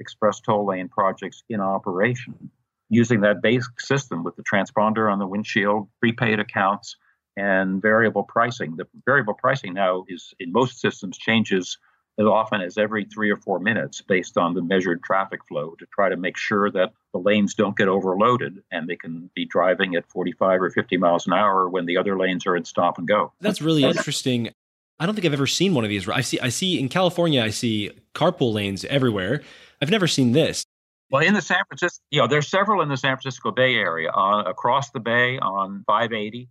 express 0.00 0.40
toll 0.40 0.64
lane 0.64 0.88
projects 0.88 1.44
in 1.50 1.60
operation 1.60 2.50
using 2.90 3.20
that 3.20 3.42
basic 3.42 3.80
system 3.80 4.24
with 4.24 4.36
the 4.36 4.42
transponder 4.42 5.12
on 5.12 5.18
the 5.18 5.26
windshield, 5.26 5.88
prepaid 6.00 6.40
accounts, 6.40 6.96
and 7.36 7.80
variable 7.80 8.24
pricing. 8.24 8.76
The 8.76 8.86
variable 9.04 9.34
pricing 9.34 9.74
now 9.74 10.04
is 10.08 10.34
in 10.40 10.52
most 10.52 10.80
systems 10.80 11.16
changes 11.18 11.78
as 12.18 12.26
often 12.26 12.60
as 12.60 12.76
every 12.76 13.04
three 13.04 13.30
or 13.30 13.36
four 13.36 13.60
minutes 13.60 14.02
based 14.02 14.36
on 14.36 14.54
the 14.54 14.62
measured 14.62 15.02
traffic 15.04 15.40
flow 15.46 15.76
to 15.78 15.86
try 15.94 16.08
to 16.08 16.16
make 16.16 16.36
sure 16.36 16.70
that 16.70 16.92
the 17.12 17.18
lanes 17.18 17.54
don't 17.54 17.76
get 17.76 17.86
overloaded 17.86 18.60
and 18.72 18.88
they 18.88 18.96
can 18.96 19.30
be 19.34 19.44
driving 19.44 19.94
at 19.94 20.08
45 20.10 20.62
or 20.62 20.70
50 20.70 20.96
miles 20.96 21.26
an 21.28 21.32
hour 21.32 21.68
when 21.68 21.86
the 21.86 21.96
other 21.96 22.18
lanes 22.18 22.44
are 22.46 22.56
in 22.56 22.64
stop 22.64 22.98
and 22.98 23.06
go. 23.06 23.32
That's 23.40 23.62
really 23.62 23.84
interesting. 23.84 24.50
I 24.98 25.06
don't 25.06 25.14
think 25.14 25.26
I've 25.26 25.32
ever 25.32 25.46
seen 25.46 25.74
one 25.74 25.84
of 25.84 25.90
these. 25.90 26.08
I 26.08 26.22
see 26.22 26.40
I 26.40 26.48
see 26.48 26.80
in 26.80 26.88
California 26.88 27.40
I 27.40 27.50
see 27.50 27.92
carpool 28.16 28.52
lanes 28.52 28.84
everywhere. 28.86 29.42
I've 29.80 29.90
never 29.90 30.08
seen 30.08 30.32
this. 30.32 30.64
Well, 31.10 31.22
in 31.22 31.34
the 31.34 31.42
San 31.42 31.64
Francisco, 31.66 32.02
you 32.10 32.20
know, 32.20 32.26
there's 32.26 32.48
several 32.48 32.82
in 32.82 32.88
the 32.88 32.96
San 32.96 33.16
Francisco 33.16 33.50
Bay 33.50 33.76
Area, 33.76 34.10
uh, 34.10 34.42
across 34.42 34.90
the 34.90 35.00
bay 35.00 35.38
on 35.38 35.84
580, 35.86 36.48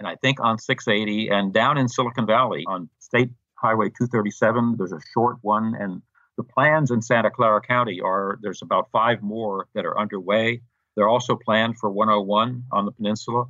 and 0.00 0.08
I 0.08 0.16
think 0.16 0.40
on 0.40 0.58
680, 0.58 1.28
and 1.28 1.52
down 1.52 1.78
in 1.78 1.88
Silicon 1.88 2.26
Valley 2.26 2.64
on 2.66 2.88
State 2.98 3.30
Highway 3.54 3.86
237. 3.86 4.76
There's 4.76 4.92
a 4.92 5.00
short 5.12 5.36
one, 5.42 5.74
and 5.78 6.02
the 6.36 6.42
plans 6.42 6.90
in 6.90 7.00
Santa 7.00 7.30
Clara 7.30 7.60
County 7.60 8.00
are 8.00 8.38
there's 8.42 8.62
about 8.62 8.90
five 8.90 9.22
more 9.22 9.68
that 9.74 9.86
are 9.86 9.98
underway. 9.98 10.60
They're 10.96 11.08
also 11.08 11.36
planned 11.36 11.78
for 11.78 11.90
101 11.90 12.64
on 12.72 12.84
the 12.84 12.92
peninsula. 12.92 13.46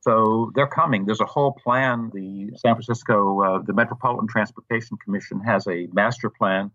So 0.00 0.52
they're 0.54 0.68
coming. 0.68 1.06
There's 1.06 1.20
a 1.20 1.26
whole 1.26 1.52
plan. 1.52 2.10
The 2.14 2.50
San 2.56 2.74
Francisco, 2.74 3.42
uh, 3.42 3.62
the 3.66 3.72
Metropolitan 3.72 4.28
Transportation 4.28 4.96
Commission 5.04 5.40
has 5.40 5.66
a 5.66 5.88
master 5.92 6.30
plan 6.30 6.70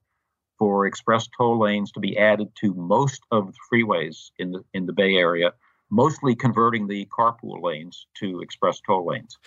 for 0.58 0.86
express 0.86 1.28
toll 1.36 1.60
lanes 1.60 1.92
to 1.92 2.00
be 2.00 2.18
added 2.18 2.50
to 2.62 2.74
most 2.74 3.22
of 3.32 3.48
the 3.48 3.54
freeways 3.72 4.32
in 4.38 4.52
the 4.52 4.64
in 4.74 4.86
the 4.86 4.94
Bay 4.94 5.16
Area, 5.16 5.54
mostly 5.90 6.36
converting 6.36 6.88
the 6.88 7.06
carpool 7.08 7.62
lanes 7.62 8.08
to 8.20 8.42
express 8.42 8.82
toll 8.86 9.06
lanes. 9.06 9.38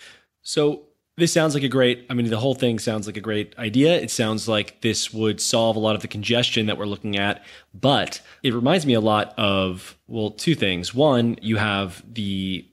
So 0.41 0.83
this 1.17 1.33
sounds 1.33 1.55
like 1.55 1.63
a 1.63 1.67
great, 1.67 2.05
I 2.11 2.13
mean, 2.13 2.29
the 2.29 2.37
whole 2.37 2.53
thing 2.53 2.77
sounds 2.77 3.07
like 3.07 3.17
a 3.17 3.21
great 3.21 3.57
idea. 3.57 3.99
It 3.99 4.11
sounds 4.11 4.47
like 4.47 4.81
this 4.81 5.11
would 5.11 5.41
solve 5.41 5.75
a 5.75 5.79
lot 5.79 5.95
of 5.95 6.03
the 6.03 6.07
congestion 6.07 6.67
that 6.67 6.77
we're 6.77 6.85
looking 6.85 7.17
at, 7.17 7.43
but 7.73 8.21
it 8.43 8.53
reminds 8.53 8.85
me 8.85 8.93
a 8.93 9.01
lot 9.01 9.33
of, 9.35 9.97
well, 10.07 10.29
two 10.29 10.53
things. 10.53 10.93
One, 10.93 11.37
you 11.41 11.57
have 11.57 12.03
the 12.07 12.69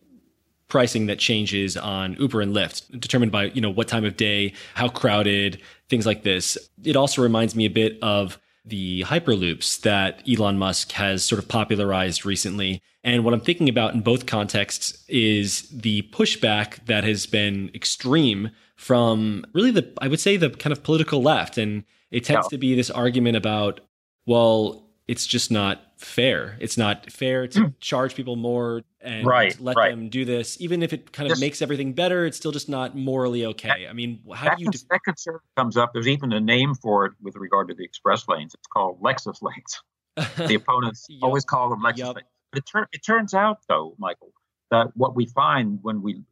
pricing 0.69 1.07
that 1.07 1.19
changes 1.19 1.77
on 1.77 2.15
Uber 2.15 2.41
and 2.41 2.55
Lyft, 2.55 3.01
determined 3.01 3.33
by, 3.33 3.45
you 3.47 3.61
know, 3.61 3.71
what 3.71 3.89
time 3.89 4.05
of 4.05 4.17
day, 4.17 4.53
how 4.75 4.89
crowded, 4.89 5.61
things 5.89 6.07
like 6.07 6.23
this. 6.23 6.57
It 6.83 6.97
also 6.97 7.23
reminds 7.23 7.55
me 7.55 7.67
a 7.67 7.71
bit 7.71 7.99
of 8.03 8.39
the 8.65 9.03
hyperloops 9.03 9.83
that 9.83 10.23
Elon 10.29 10.59
Musk 10.59 10.93
has 10.93 11.23
sort 11.25 11.39
of 11.39 11.49
popularized 11.49 12.25
recently. 12.25 12.81
And 13.03 13.23
what 13.23 13.35
I'm 13.35 13.41
thinking 13.41 13.69
about 13.69 13.93
in 13.93 14.01
both 14.01 14.25
contexts 14.25 15.05
is 15.07 15.69
the 15.69 16.03
pushback 16.13 16.87
that 16.87 17.05
has 17.05 17.27
been 17.27 17.71
extreme 17.75 18.51
from 18.77 19.45
really 19.53 19.71
the, 19.71 19.93
I 20.01 20.09
would 20.09 20.21
say, 20.21 20.39
the 20.39 20.51
kind 20.51 20.73
of 20.73 20.83
political 20.83 21.23
left. 21.23 21.59
And 21.59 21.85
it 22.11 22.25
tends 22.25 22.49
to 22.49 22.59
be 22.59 22.75
this 22.75 22.91
argument 22.91 23.37
about, 23.37 23.81
well, 24.25 24.89
it's 25.07 25.27
just 25.27 25.51
not 25.51 25.94
fair. 26.05 26.57
It's 26.61 26.77
not 26.77 27.11
fair 27.11 27.47
to 27.49 27.59
mm. 27.59 27.75
charge 27.81 28.15
people 28.15 28.37
more 28.37 28.83
and 29.01 29.27
right, 29.27 29.59
let 29.61 29.77
right. 29.77 29.91
them 29.91 30.09
do 30.09 30.25
this, 30.25 30.61
even 30.61 30.83
if 30.83 30.93
it 30.93 31.13
kind 31.13 31.27
of 31.27 31.33
this, 31.33 31.41
makes 31.41 31.63
everything 31.63 31.93
better. 31.93 32.25
It's 32.25 32.37
still 32.37 32.53
just 32.53 32.69
not 32.69 32.97
morally 32.97 33.45
okay. 33.47 33.87
I 33.89 33.93
mean, 33.93 34.21
how 34.35 34.45
that, 34.47 34.59
do 34.59 34.65
you? 34.65 34.71
De- 34.71 34.79
that 34.91 35.01
concern 35.05 35.39
comes 35.57 35.77
up. 35.77 35.93
There's 35.93 36.09
even 36.09 36.33
a 36.33 36.41
name 36.41 36.75
for 36.75 37.07
it 37.07 37.13
with 37.21 37.37
regard 37.37 37.69
to 37.69 37.75
the 37.75 37.85
express 37.85 38.27
lanes. 38.29 38.55
It's 38.55 38.67
called 38.67 39.01
Lexus 39.03 39.43
lanes. 39.43 39.83
the 40.49 40.55
opponents 40.55 41.07
yep. 41.09 41.23
always 41.23 41.45
call 41.45 41.71
them 41.71 41.81
Lexus 41.81 41.99
yep. 41.99 42.15
lanes. 42.17 42.29
But 42.53 42.59
it, 42.59 42.67
tur- 42.67 42.89
it 42.93 43.05
turns 43.05 43.35
out, 43.35 43.59
though, 43.69 43.95
Michael, 43.99 44.33
that 44.71 44.89
what 44.95 45.17
we 45.17 45.27
find 45.27 45.81
when 45.83 46.03
we 46.03 46.23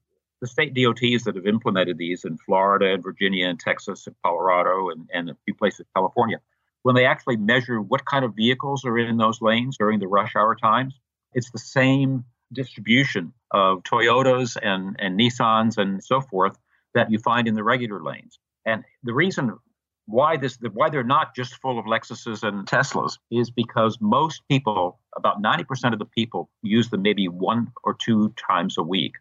the 0.41 0.49
state 0.49 0.75
DOTs 0.75 1.23
that 1.25 1.37
have 1.37 1.47
implemented 1.47 1.99
these 1.99 2.25
in 2.25 2.37
Florida 2.37 2.93
and 2.93 3.03
Virginia 3.03 3.49
and 3.49 3.61
Texas 3.61 4.09
and 4.09 4.17
Colorado 4.25 4.91
and, 4.91 5.09
and 5.15 5.31
a 5.31 5.37
few 5.45 5.55
places 5.55 5.81
in 5.81 5.87
California, 5.95 6.39
when 6.83 6.95
they 6.95 7.07
actually 7.07 7.37
measure 7.37 7.81
what 7.81 8.05
kind 8.05 8.25
of 8.25 8.35
vehicles 8.35 8.85
are 8.85 8.99
in 8.99 9.17
those 9.17 9.41
lanes 9.41 9.77
during 9.79 10.01
the 10.01 10.09
rush 10.09 10.35
hour 10.37 10.55
times, 10.55 10.99
it's 11.33 11.51
the 11.51 11.59
same 11.59 12.25
distribution 12.53 13.33
of 13.51 13.83
Toyotas 13.83 14.57
and, 14.61 14.97
and 14.99 15.19
Nissans 15.19 15.79
and 15.79 16.03
so 16.03 16.21
forth 16.21 16.59
that 16.95 17.11
you 17.11 17.19
find 17.19 17.49
in 17.49 17.55
the 17.55 17.65
regular 17.65 18.03
lanes. 18.03 18.39
And 18.67 18.85
the 19.03 19.15
reason 19.15 19.59
why 20.07 20.37
this 20.37 20.59
why 20.73 20.91
they're 20.91 21.05
not 21.05 21.35
just 21.35 21.55
full 21.61 21.79
of 21.79 21.87
Lexuses 21.87 22.43
and 22.43 22.67
Teslas 22.67 23.19
is 23.31 23.51
because 23.51 23.99
most 24.01 24.43
people, 24.51 24.99
about 25.17 25.43
90% 25.43 25.93
of 25.93 25.99
the 25.99 26.05
people, 26.05 26.51
use 26.63 26.91
them 26.91 27.03
maybe 27.03 27.29
one 27.29 27.73
or 27.85 27.95
two 27.95 28.35
times 28.37 28.77
a 28.77 28.83
week 28.83 29.15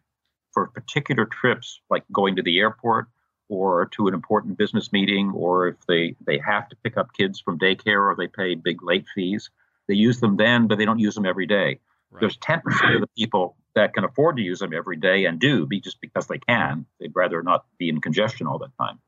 for 0.52 0.66
particular 0.68 1.24
trips, 1.24 1.80
like 1.88 2.04
going 2.12 2.36
to 2.36 2.42
the 2.42 2.58
airport 2.58 3.06
or 3.48 3.86
to 3.86 4.08
an 4.08 4.14
important 4.14 4.56
business 4.56 4.92
meeting, 4.92 5.30
or 5.34 5.68
if 5.68 5.76
they, 5.86 6.16
they 6.26 6.38
have 6.38 6.68
to 6.68 6.76
pick 6.76 6.96
up 6.96 7.12
kids 7.12 7.40
from 7.40 7.58
daycare 7.58 8.10
or 8.10 8.14
they 8.16 8.26
pay 8.28 8.54
big 8.54 8.82
late 8.82 9.06
fees. 9.14 9.50
They 9.88 9.94
use 9.94 10.20
them 10.20 10.36
then, 10.36 10.68
but 10.68 10.78
they 10.78 10.84
don't 10.84 10.98
use 10.98 11.14
them 11.14 11.26
every 11.26 11.46
day. 11.46 11.80
Right. 12.10 12.20
There's 12.20 12.38
10% 12.38 12.60
of 12.94 13.00
the 13.00 13.08
people 13.16 13.56
that 13.74 13.94
can 13.94 14.04
afford 14.04 14.36
to 14.36 14.42
use 14.42 14.58
them 14.58 14.72
every 14.74 14.96
day 14.96 15.24
and 15.24 15.38
do 15.38 15.66
be 15.66 15.80
just 15.80 16.00
because 16.00 16.26
they 16.26 16.38
can. 16.38 16.86
They'd 17.00 17.14
rather 17.14 17.42
not 17.42 17.64
be 17.78 17.88
in 17.88 18.00
congestion 18.00 18.46
all 18.46 18.58
the 18.58 18.70
time. 18.78 18.98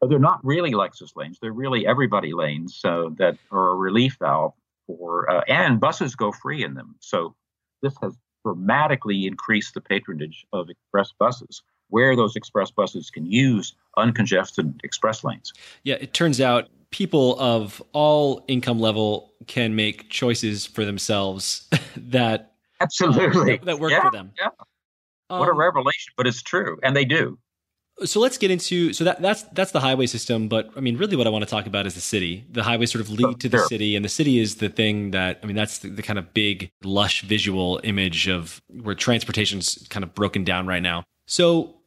But 0.00 0.10
they're 0.10 0.18
not 0.18 0.44
really 0.44 0.72
Lexus 0.72 1.16
lanes. 1.16 1.38
They're 1.40 1.52
really 1.52 1.86
everybody 1.86 2.32
lanes 2.32 2.76
so 2.76 3.14
that 3.18 3.36
are 3.50 3.70
a 3.70 3.74
relief 3.74 4.16
valve 4.20 4.52
for, 4.86 5.28
uh, 5.30 5.42
and 5.48 5.80
buses 5.80 6.14
go 6.14 6.32
free 6.32 6.62
in 6.62 6.74
them. 6.74 6.94
So 7.00 7.34
this 7.82 7.94
has 8.00 8.16
dramatically 8.44 9.26
increased 9.26 9.74
the 9.74 9.80
patronage 9.80 10.46
of 10.52 10.70
express 10.70 11.12
buses 11.18 11.62
where 11.90 12.14
those 12.16 12.36
express 12.36 12.70
buses 12.70 13.10
can 13.10 13.26
use 13.26 13.74
uncongested 13.96 14.80
express 14.84 15.24
lanes. 15.24 15.52
Yeah, 15.82 15.96
it 16.00 16.12
turns 16.12 16.40
out 16.40 16.68
people 16.90 17.38
of 17.38 17.82
all 17.92 18.44
income 18.48 18.80
level 18.80 19.32
can 19.46 19.76
make 19.76 20.08
choices 20.10 20.66
for 20.66 20.84
themselves 20.84 21.68
that 21.96 22.52
absolutely 22.80 23.56
that, 23.56 23.64
that, 23.64 23.80
work 23.80 23.90
yeah, 23.90 24.02
for 24.02 24.10
them. 24.10 24.32
Yeah. 24.38 24.48
Um, 25.30 25.40
what 25.40 25.48
a 25.48 25.52
um, 25.52 25.58
revelation, 25.58 26.12
but 26.16 26.26
it's 26.26 26.42
true, 26.42 26.78
and 26.82 26.96
they 26.96 27.04
do. 27.04 27.38
So 28.04 28.20
let's 28.20 28.38
get 28.38 28.52
into 28.52 28.92
so 28.92 29.02
that 29.04 29.20
that's 29.20 29.42
that's 29.42 29.72
the 29.72 29.80
highway 29.80 30.06
system, 30.06 30.48
but 30.48 30.70
I 30.76 30.80
mean, 30.80 30.96
really, 30.96 31.16
what 31.16 31.26
I 31.26 31.30
want 31.30 31.42
to 31.42 31.50
talk 31.50 31.66
about 31.66 31.84
is 31.84 31.94
the 31.94 32.00
city. 32.00 32.46
The 32.50 32.62
highways 32.62 32.92
sort 32.92 33.02
of 33.02 33.10
lead 33.10 33.40
to 33.40 33.48
the 33.48 33.58
sure. 33.58 33.66
city, 33.66 33.96
and 33.96 34.04
the 34.04 34.08
city 34.08 34.38
is 34.38 34.56
the 34.56 34.68
thing 34.68 35.10
that 35.10 35.40
I 35.42 35.46
mean, 35.46 35.56
that's 35.56 35.78
the, 35.78 35.88
the 35.88 36.02
kind 36.02 36.18
of 36.18 36.32
big, 36.32 36.70
lush 36.84 37.22
visual 37.22 37.80
image 37.82 38.28
of 38.28 38.62
where 38.68 38.94
transportation's 38.94 39.84
kind 39.90 40.04
of 40.04 40.14
broken 40.14 40.44
down 40.44 40.68
right 40.68 40.82
now. 40.82 41.02
So 41.26 41.77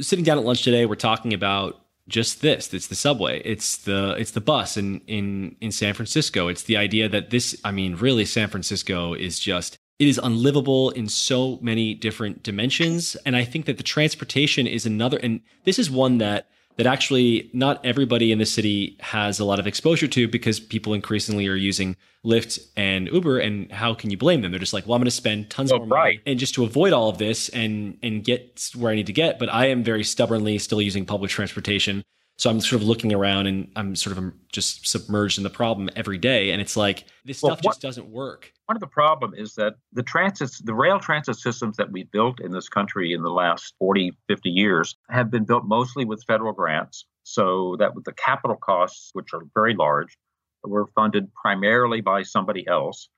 sitting 0.00 0.24
down 0.24 0.38
at 0.38 0.44
lunch 0.44 0.62
today, 0.62 0.86
we're 0.86 0.96
talking 0.96 1.32
about 1.32 1.80
just 2.08 2.42
this. 2.42 2.72
It's 2.74 2.88
the 2.88 2.94
subway. 2.94 3.40
It's 3.44 3.76
the 3.78 4.14
it's 4.18 4.32
the 4.32 4.40
bus 4.40 4.76
in 4.76 5.00
in 5.06 5.56
in 5.60 5.72
San 5.72 5.94
Francisco. 5.94 6.48
It's 6.48 6.64
the 6.64 6.76
idea 6.76 7.08
that 7.08 7.30
this. 7.30 7.58
I 7.64 7.70
mean, 7.70 7.96
really, 7.96 8.24
San 8.24 8.48
Francisco 8.48 9.14
is 9.14 9.38
just 9.38 9.78
it 9.98 10.08
is 10.08 10.18
unlivable 10.22 10.90
in 10.90 11.08
so 11.08 11.58
many 11.60 11.94
different 11.94 12.42
dimensions. 12.42 13.16
And 13.26 13.36
I 13.36 13.44
think 13.44 13.66
that 13.66 13.76
the 13.76 13.82
transportation 13.82 14.66
is 14.66 14.86
another, 14.86 15.18
and 15.18 15.40
this 15.64 15.78
is 15.78 15.90
one 15.90 16.18
that 16.18 16.48
that 16.76 16.86
actually 16.86 17.50
not 17.52 17.84
everybody 17.84 18.32
in 18.32 18.38
the 18.38 18.46
city 18.46 18.96
has 19.00 19.38
a 19.38 19.44
lot 19.44 19.58
of 19.58 19.66
exposure 19.66 20.08
to 20.08 20.28
because 20.28 20.58
people 20.58 20.94
increasingly 20.94 21.46
are 21.46 21.54
using 21.54 21.96
Lyft 22.24 22.58
and 22.76 23.08
Uber. 23.08 23.38
And 23.38 23.70
how 23.70 23.94
can 23.94 24.10
you 24.10 24.16
blame 24.16 24.40
them? 24.42 24.50
They're 24.50 24.60
just 24.60 24.72
like, 24.72 24.86
well, 24.86 24.94
I'm 24.94 25.00
going 25.00 25.06
to 25.06 25.10
spend 25.10 25.50
tons 25.50 25.72
oh, 25.72 25.78
more 25.78 25.86
money 25.86 26.20
and 26.26 26.38
just 26.38 26.54
to 26.54 26.64
avoid 26.64 26.92
all 26.92 27.08
of 27.08 27.18
this 27.18 27.48
and 27.50 27.98
and 28.02 28.24
get 28.24 28.70
where 28.76 28.92
I 28.92 28.94
need 28.94 29.06
to 29.06 29.12
get. 29.12 29.38
But 29.38 29.52
I 29.52 29.66
am 29.66 29.82
very 29.82 30.04
stubbornly 30.04 30.58
still 30.58 30.80
using 30.80 31.04
public 31.04 31.30
transportation. 31.30 32.02
So 32.40 32.48
I'm 32.48 32.62
sort 32.62 32.80
of 32.80 32.88
looking 32.88 33.12
around 33.12 33.48
and 33.48 33.70
I'm 33.76 33.94
sort 33.94 34.16
of 34.16 34.32
just 34.50 34.88
submerged 34.88 35.36
in 35.36 35.44
the 35.44 35.50
problem 35.50 35.90
every 35.94 36.16
day. 36.16 36.52
And 36.52 36.62
it's 36.62 36.74
like 36.74 37.04
this 37.22 37.42
well, 37.42 37.52
stuff 37.52 37.62
what, 37.62 37.72
just 37.72 37.82
doesn't 37.82 38.08
work. 38.08 38.50
Part 38.66 38.78
of 38.78 38.80
the 38.80 38.86
problem 38.86 39.34
is 39.36 39.56
that 39.56 39.74
the 39.92 40.02
transit, 40.02 40.52
the 40.64 40.72
rail 40.72 40.98
transit 40.98 41.36
systems 41.36 41.76
that 41.76 41.92
we 41.92 42.04
built 42.04 42.40
in 42.40 42.50
this 42.50 42.66
country 42.66 43.12
in 43.12 43.20
the 43.20 43.28
last 43.28 43.74
40, 43.78 44.12
50 44.26 44.48
years 44.48 44.96
have 45.10 45.30
been 45.30 45.44
built 45.44 45.66
mostly 45.66 46.06
with 46.06 46.24
federal 46.24 46.54
grants. 46.54 47.04
So 47.24 47.76
that 47.78 47.94
with 47.94 48.04
the 48.04 48.14
capital 48.14 48.56
costs, 48.56 49.10
which 49.12 49.34
are 49.34 49.42
very 49.52 49.74
large, 49.74 50.16
were 50.64 50.86
funded 50.94 51.30
primarily 51.34 52.00
by 52.00 52.22
somebody 52.22 52.66
else. 52.66 53.10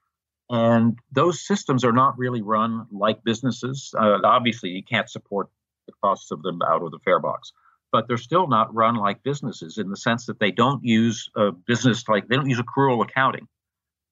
And 0.51 0.99
those 1.13 1.47
systems 1.47 1.85
are 1.85 1.93
not 1.93 2.19
really 2.19 2.43
run 2.43 2.89
like 2.91 3.23
businesses. 3.23 3.95
Uh, 3.97 4.19
obviously, 4.25 4.71
you 4.71 4.83
can't 4.83 5.09
support 5.09 5.49
the 5.87 5.93
costs 6.03 6.33
of 6.33 6.43
them 6.43 6.59
out 6.69 6.83
of 6.83 6.91
the 6.91 6.99
fare 7.05 7.21
box 7.21 7.53
but 7.93 8.09
they're 8.09 8.17
still 8.17 8.49
not 8.49 8.75
run 8.75 8.97
like 8.97 9.23
businesses 9.23 9.79
in 9.79 9.91
the 9.91 9.97
sense 9.97 10.27
that 10.27 10.41
they 10.41 10.51
don't 10.51 10.83
use 10.83 11.29
a 11.37 11.53
business 11.53 12.09
like 12.09 12.27
they 12.27 12.37
don't 12.37 12.49
use 12.49 12.61
accrual 12.61 13.05
accounting. 13.05 13.47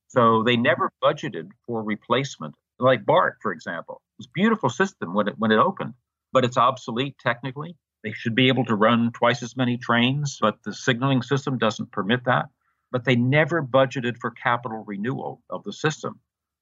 So 0.08 0.42
they 0.42 0.56
never 0.56 0.92
budgeted 1.02 1.48
for 1.66 1.82
replacement. 1.82 2.54
Like 2.78 3.04
BART, 3.04 3.38
for 3.42 3.52
example, 3.52 4.00
it's 4.18 4.26
a 4.26 4.30
beautiful 4.34 4.68
system 4.68 5.14
when 5.14 5.28
it 5.28 5.34
when 5.38 5.50
it 5.50 5.58
opened, 5.58 5.94
but 6.32 6.44
it's 6.44 6.56
obsolete 6.56 7.16
technically. 7.18 7.76
They 8.04 8.12
should 8.12 8.34
be 8.34 8.48
able 8.48 8.64
to 8.66 8.74
run 8.74 9.12
twice 9.12 9.42
as 9.42 9.56
many 9.56 9.76
trains, 9.76 10.38
but 10.40 10.62
the 10.64 10.72
signaling 10.72 11.22
system 11.22 11.58
doesn't 11.58 11.92
permit 11.92 12.24
that. 12.24 12.46
But 12.92 13.04
they 13.04 13.14
never 13.16 13.62
budgeted 13.62 14.16
for 14.18 14.30
capital 14.30 14.84
renewal 14.86 15.42
of 15.50 15.64
the 15.64 15.72
system. 15.72 16.18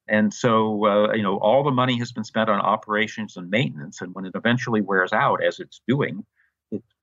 And 0.08 0.32
so, 0.32 0.84
uh, 0.86 1.12
you 1.12 1.22
know, 1.22 1.36
all 1.38 1.62
the 1.62 1.70
money 1.70 1.98
has 1.98 2.12
been 2.12 2.24
spent 2.24 2.48
on 2.48 2.60
operations 2.60 3.36
and 3.36 3.50
maintenance. 3.50 4.00
And 4.00 4.14
when 4.14 4.24
it 4.24 4.32
eventually 4.34 4.80
wears 4.80 5.12
out, 5.12 5.44
as 5.44 5.60
it's 5.60 5.80
doing, 5.86 6.24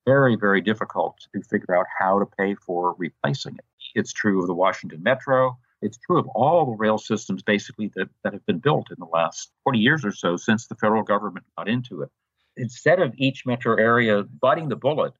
very, 0.05 0.35
very 0.35 0.61
difficult 0.61 1.17
to 1.33 1.41
figure 1.41 1.75
out 1.75 1.85
how 1.99 2.19
to 2.19 2.25
pay 2.25 2.55
for 2.55 2.95
replacing 2.97 3.55
it. 3.55 3.65
It's 3.95 4.13
true 4.13 4.41
of 4.41 4.47
the 4.47 4.53
Washington 4.53 5.01
Metro. 5.03 5.57
It's 5.81 5.97
true 5.97 6.19
of 6.19 6.27
all 6.29 6.65
the 6.65 6.77
rail 6.77 6.97
systems 6.97 7.43
basically 7.43 7.91
that, 7.95 8.09
that 8.23 8.33
have 8.33 8.45
been 8.45 8.59
built 8.59 8.89
in 8.91 8.97
the 8.99 9.05
last 9.05 9.51
40 9.63 9.79
years 9.79 10.05
or 10.05 10.11
so 10.11 10.37
since 10.37 10.67
the 10.67 10.75
federal 10.75 11.03
government 11.03 11.45
got 11.57 11.67
into 11.67 12.01
it. 12.01 12.09
Instead 12.57 13.01
of 13.01 13.13
each 13.17 13.45
metro 13.45 13.75
area 13.75 14.23
biting 14.23 14.69
the 14.69 14.75
bullet 14.75 15.13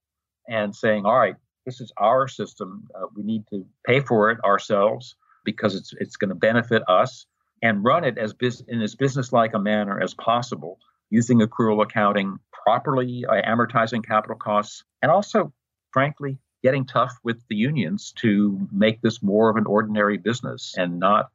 and 0.48 0.76
saying, 0.76 1.06
all 1.06 1.18
right, 1.18 1.36
this 1.66 1.82
is 1.82 1.92
our 1.98 2.28
system, 2.28 2.88
uh, 2.96 3.08
we 3.16 3.24
need 3.24 3.44
to 3.50 3.66
pay 3.86 4.00
for 4.00 4.32
it 4.32 4.44
ourselves 4.44 5.16
because 5.44 5.76
it's, 5.76 5.94
it's 6.00 6.16
going 6.16 6.30
to 6.30 6.36
benefit 6.36 6.84
us 6.88 7.26
and 7.62 7.84
run 7.84 8.04
it 8.04 8.18
as 8.18 8.34
bus- 8.34 8.64
in 8.68 8.82
as 8.82 8.96
business-like 8.96 9.54
a 9.54 9.60
manner 9.60 10.00
as 10.02 10.14
possible 10.14 10.80
using 11.10 11.40
accrual 11.40 11.84
accounting, 11.84 12.38
properly 12.66 13.26
uh, 13.26 13.42
amortizing 13.48 14.04
capital 14.04 14.36
costs, 14.36 14.84
and 15.02 15.12
also, 15.12 15.54
frankly, 15.92 16.40
getting 16.64 16.86
tough 16.86 17.18
with 17.24 17.38
the 17.48 17.56
unions 17.56 18.12
to 18.18 18.68
make 18.72 19.02
this 19.02 19.22
more 19.22 19.50
of 19.50 19.56
an 19.56 19.66
ordinary 19.68 20.18
business 20.18 20.74
and 20.78 21.00
not 21.00 21.30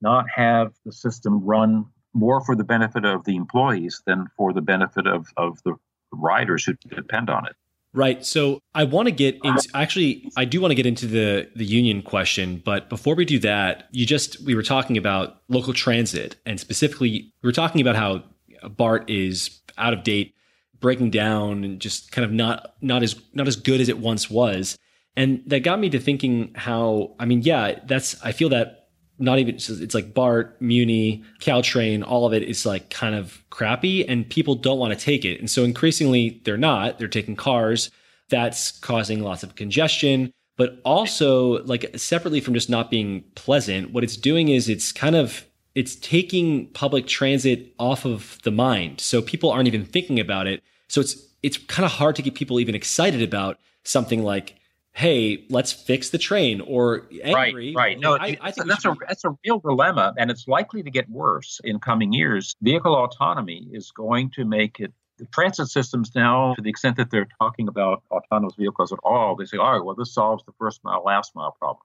not 0.00 0.26
have 0.32 0.72
the 0.86 0.92
system 0.92 1.44
run 1.44 1.84
more 2.14 2.40
for 2.40 2.54
the 2.54 2.64
benefit 2.64 3.04
of 3.04 3.24
the 3.24 3.34
employees 3.34 4.00
than 4.06 4.26
for 4.36 4.52
the 4.52 4.60
benefit 4.60 5.06
of, 5.08 5.26
of 5.36 5.60
the 5.64 5.74
riders 6.12 6.64
who 6.64 6.74
depend 6.94 7.28
on 7.28 7.44
it. 7.46 7.56
Right. 7.92 8.24
So 8.24 8.60
I 8.74 8.84
want 8.84 9.06
to 9.06 9.12
get 9.12 9.38
into 9.42 9.68
actually 9.74 10.30
I 10.36 10.44
do 10.44 10.60
want 10.60 10.70
to 10.70 10.74
get 10.76 10.86
into 10.86 11.06
the 11.06 11.48
the 11.56 11.64
union 11.64 12.02
question, 12.02 12.62
but 12.64 12.88
before 12.88 13.14
we 13.14 13.24
do 13.24 13.38
that, 13.40 13.88
you 13.90 14.06
just 14.06 14.44
we 14.44 14.54
were 14.54 14.62
talking 14.62 14.96
about 14.96 15.42
local 15.48 15.72
transit 15.72 16.36
and 16.44 16.60
specifically 16.60 17.32
we 17.42 17.48
were 17.48 17.52
talking 17.52 17.80
about 17.80 17.96
how 17.96 18.22
BART 18.68 19.08
is 19.08 19.60
out 19.78 19.94
of 19.94 20.02
date, 20.02 20.34
breaking 20.80 21.10
down, 21.10 21.64
and 21.64 21.80
just 21.80 22.12
kind 22.12 22.24
of 22.24 22.32
not 22.32 22.74
not 22.80 23.02
as 23.02 23.16
not 23.32 23.48
as 23.48 23.56
good 23.56 23.80
as 23.80 23.88
it 23.88 23.98
once 23.98 24.30
was. 24.30 24.76
And 25.16 25.42
that 25.46 25.64
got 25.64 25.80
me 25.80 25.90
to 25.90 25.98
thinking 25.98 26.52
how 26.54 27.14
I 27.18 27.24
mean, 27.24 27.42
yeah, 27.42 27.80
that's 27.86 28.22
I 28.22 28.32
feel 28.32 28.48
that 28.50 28.78
not 29.18 29.38
even 29.38 29.56
it's 29.56 29.94
like 29.94 30.14
BART, 30.14 30.60
Muni, 30.62 31.24
Caltrain, 31.40 32.04
all 32.06 32.24
of 32.24 32.32
it 32.32 32.44
is 32.44 32.64
like 32.64 32.90
kind 32.90 33.14
of 33.14 33.42
crappy, 33.50 34.06
and 34.06 34.28
people 34.28 34.54
don't 34.54 34.78
want 34.78 34.96
to 34.96 35.04
take 35.04 35.24
it. 35.24 35.40
And 35.40 35.50
so 35.50 35.64
increasingly, 35.64 36.40
they're 36.44 36.56
not. 36.56 36.98
They're 36.98 37.08
taking 37.08 37.36
cars. 37.36 37.90
That's 38.28 38.78
causing 38.78 39.22
lots 39.22 39.42
of 39.42 39.56
congestion. 39.56 40.32
But 40.56 40.80
also, 40.84 41.62
like 41.64 41.90
separately 41.96 42.40
from 42.40 42.54
just 42.54 42.70
not 42.70 42.90
being 42.90 43.24
pleasant, 43.34 43.92
what 43.92 44.04
it's 44.04 44.16
doing 44.16 44.48
is 44.48 44.68
it's 44.68 44.92
kind 44.92 45.16
of 45.16 45.44
it's 45.78 45.94
taking 45.94 46.66
public 46.70 47.06
transit 47.06 47.72
off 47.78 48.04
of 48.04 48.40
the 48.42 48.50
mind. 48.50 49.00
So 49.00 49.22
people 49.22 49.48
aren't 49.52 49.68
even 49.68 49.84
thinking 49.84 50.18
about 50.18 50.48
it. 50.48 50.60
So 50.88 51.00
it's 51.00 51.16
it's 51.44 51.56
kind 51.56 51.86
of 51.86 51.92
hard 51.92 52.16
to 52.16 52.22
get 52.22 52.34
people 52.34 52.58
even 52.58 52.74
excited 52.74 53.22
about 53.22 53.60
something 53.84 54.24
like, 54.24 54.56
"Hey, 54.90 55.46
let's 55.50 55.72
fix 55.72 56.10
the 56.10 56.18
train," 56.18 56.60
or 56.62 57.06
angry. 57.22 57.72
Right, 57.76 57.76
right. 57.76 58.00
No, 58.00 58.16
I, 58.16 58.36
I 58.40 58.50
think 58.50 58.66
that's 58.66 58.84
a 58.84 58.96
that's 59.06 59.24
a 59.24 59.38
real 59.44 59.60
dilemma, 59.60 60.14
and 60.18 60.32
it's 60.32 60.48
likely 60.48 60.82
to 60.82 60.90
get 60.90 61.08
worse 61.08 61.60
in 61.62 61.78
coming 61.78 62.12
years. 62.12 62.56
Vehicle 62.60 62.96
autonomy 62.96 63.68
is 63.70 63.92
going 63.92 64.30
to 64.30 64.44
make 64.44 64.80
it. 64.80 64.92
The 65.18 65.26
transit 65.26 65.68
systems 65.68 66.12
now, 66.16 66.54
to 66.54 66.62
the 66.62 66.70
extent 66.70 66.96
that 66.96 67.10
they're 67.12 67.28
talking 67.40 67.68
about 67.68 68.02
autonomous 68.10 68.56
vehicles 68.56 68.92
at 68.92 68.98
all, 69.04 69.36
they 69.36 69.44
say, 69.44 69.58
"All 69.58 69.74
right, 69.74 69.84
well, 69.84 69.94
this 69.94 70.12
solves 70.12 70.42
the 70.44 70.52
first 70.58 70.82
mile, 70.82 71.04
last 71.04 71.36
mile 71.36 71.54
problem." 71.56 71.84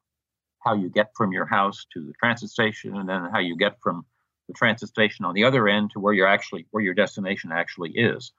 How 0.63 0.73
you 0.73 0.89
get 0.89 1.12
from 1.15 1.32
your 1.32 1.45
house 1.45 1.86
to 1.93 2.06
the 2.06 2.13
transit 2.13 2.49
station 2.49 2.95
and 2.95 3.08
then 3.08 3.30
how 3.32 3.39
you 3.39 3.56
get 3.56 3.78
from 3.82 4.06
the 4.47 4.54
transit 4.54 4.89
station 4.89 5.26
on 5.26 5.34
the 5.34 5.43
other 5.43 5.67
end 5.67 5.91
to 5.91 5.99
where 5.99 6.13
you're 6.13 6.28
actually 6.28 6.65
where 6.71 6.84
your 6.84 6.93
destination 6.93 7.52
actually 7.52 7.91
is 7.91 8.32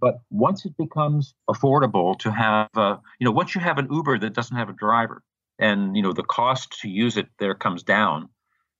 but 0.00 0.20
once 0.30 0.64
it 0.64 0.76
becomes 0.76 1.34
affordable 1.48 2.18
to 2.18 2.30
have 2.30 2.68
uh, 2.74 2.96
you 3.18 3.24
know 3.24 3.30
once 3.30 3.54
you 3.54 3.60
have 3.60 3.78
an 3.78 3.88
uber 3.90 4.18
that 4.18 4.32
doesn't 4.32 4.56
have 4.56 4.68
a 4.68 4.74
driver 4.74 5.22
and 5.58 5.96
you 5.96 6.02
know 6.02 6.12
the 6.12 6.22
cost 6.22 6.80
to 6.80 6.88
use 6.88 7.16
it 7.16 7.28
there 7.38 7.54
comes 7.54 7.82
down 7.82 8.28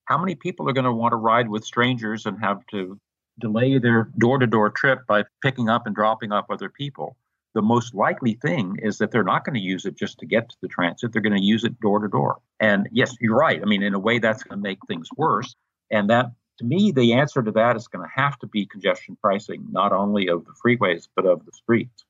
how 0.06 0.18
many 0.18 0.34
people 0.34 0.68
are 0.68 0.72
going 0.72 0.84
to 0.84 0.92
want 0.92 1.12
to 1.12 1.16
ride 1.16 1.48
with 1.48 1.64
strangers 1.64 2.26
and 2.26 2.40
have 2.40 2.66
to 2.66 2.98
delay 3.38 3.78
their 3.78 4.10
door-to-door 4.18 4.70
trip 4.70 5.06
by 5.06 5.24
picking 5.42 5.68
up 5.68 5.86
and 5.86 5.94
dropping 5.94 6.32
off 6.32 6.46
other 6.50 6.68
people 6.68 7.16
the 7.54 7.62
most 7.62 7.94
likely 7.94 8.34
thing 8.34 8.78
is 8.82 8.98
that 8.98 9.10
they're 9.10 9.24
not 9.24 9.44
going 9.44 9.54
to 9.54 9.60
use 9.60 9.84
it 9.84 9.96
just 9.96 10.18
to 10.18 10.26
get 10.26 10.48
to 10.50 10.56
the 10.62 10.68
transit. 10.68 11.12
They're 11.12 11.22
going 11.22 11.36
to 11.36 11.44
use 11.44 11.64
it 11.64 11.80
door 11.80 11.98
to 11.98 12.08
door. 12.08 12.38
And 12.60 12.88
yes, 12.92 13.16
you're 13.20 13.36
right. 13.36 13.60
I 13.60 13.64
mean, 13.64 13.82
in 13.82 13.94
a 13.94 13.98
way, 13.98 14.18
that's 14.18 14.42
going 14.42 14.58
to 14.58 14.62
make 14.62 14.78
things 14.86 15.08
worse. 15.16 15.54
And 15.90 16.08
that, 16.10 16.26
to 16.58 16.64
me, 16.64 16.92
the 16.92 17.14
answer 17.14 17.42
to 17.42 17.50
that 17.52 17.76
is 17.76 17.88
going 17.88 18.06
to 18.06 18.12
have 18.14 18.38
to 18.40 18.46
be 18.46 18.66
congestion 18.66 19.16
pricing, 19.20 19.66
not 19.70 19.92
only 19.92 20.28
of 20.28 20.44
the 20.44 20.52
freeways, 20.64 21.08
but 21.16 21.24
of 21.24 21.44
the 21.46 21.52
streets. 21.52 22.04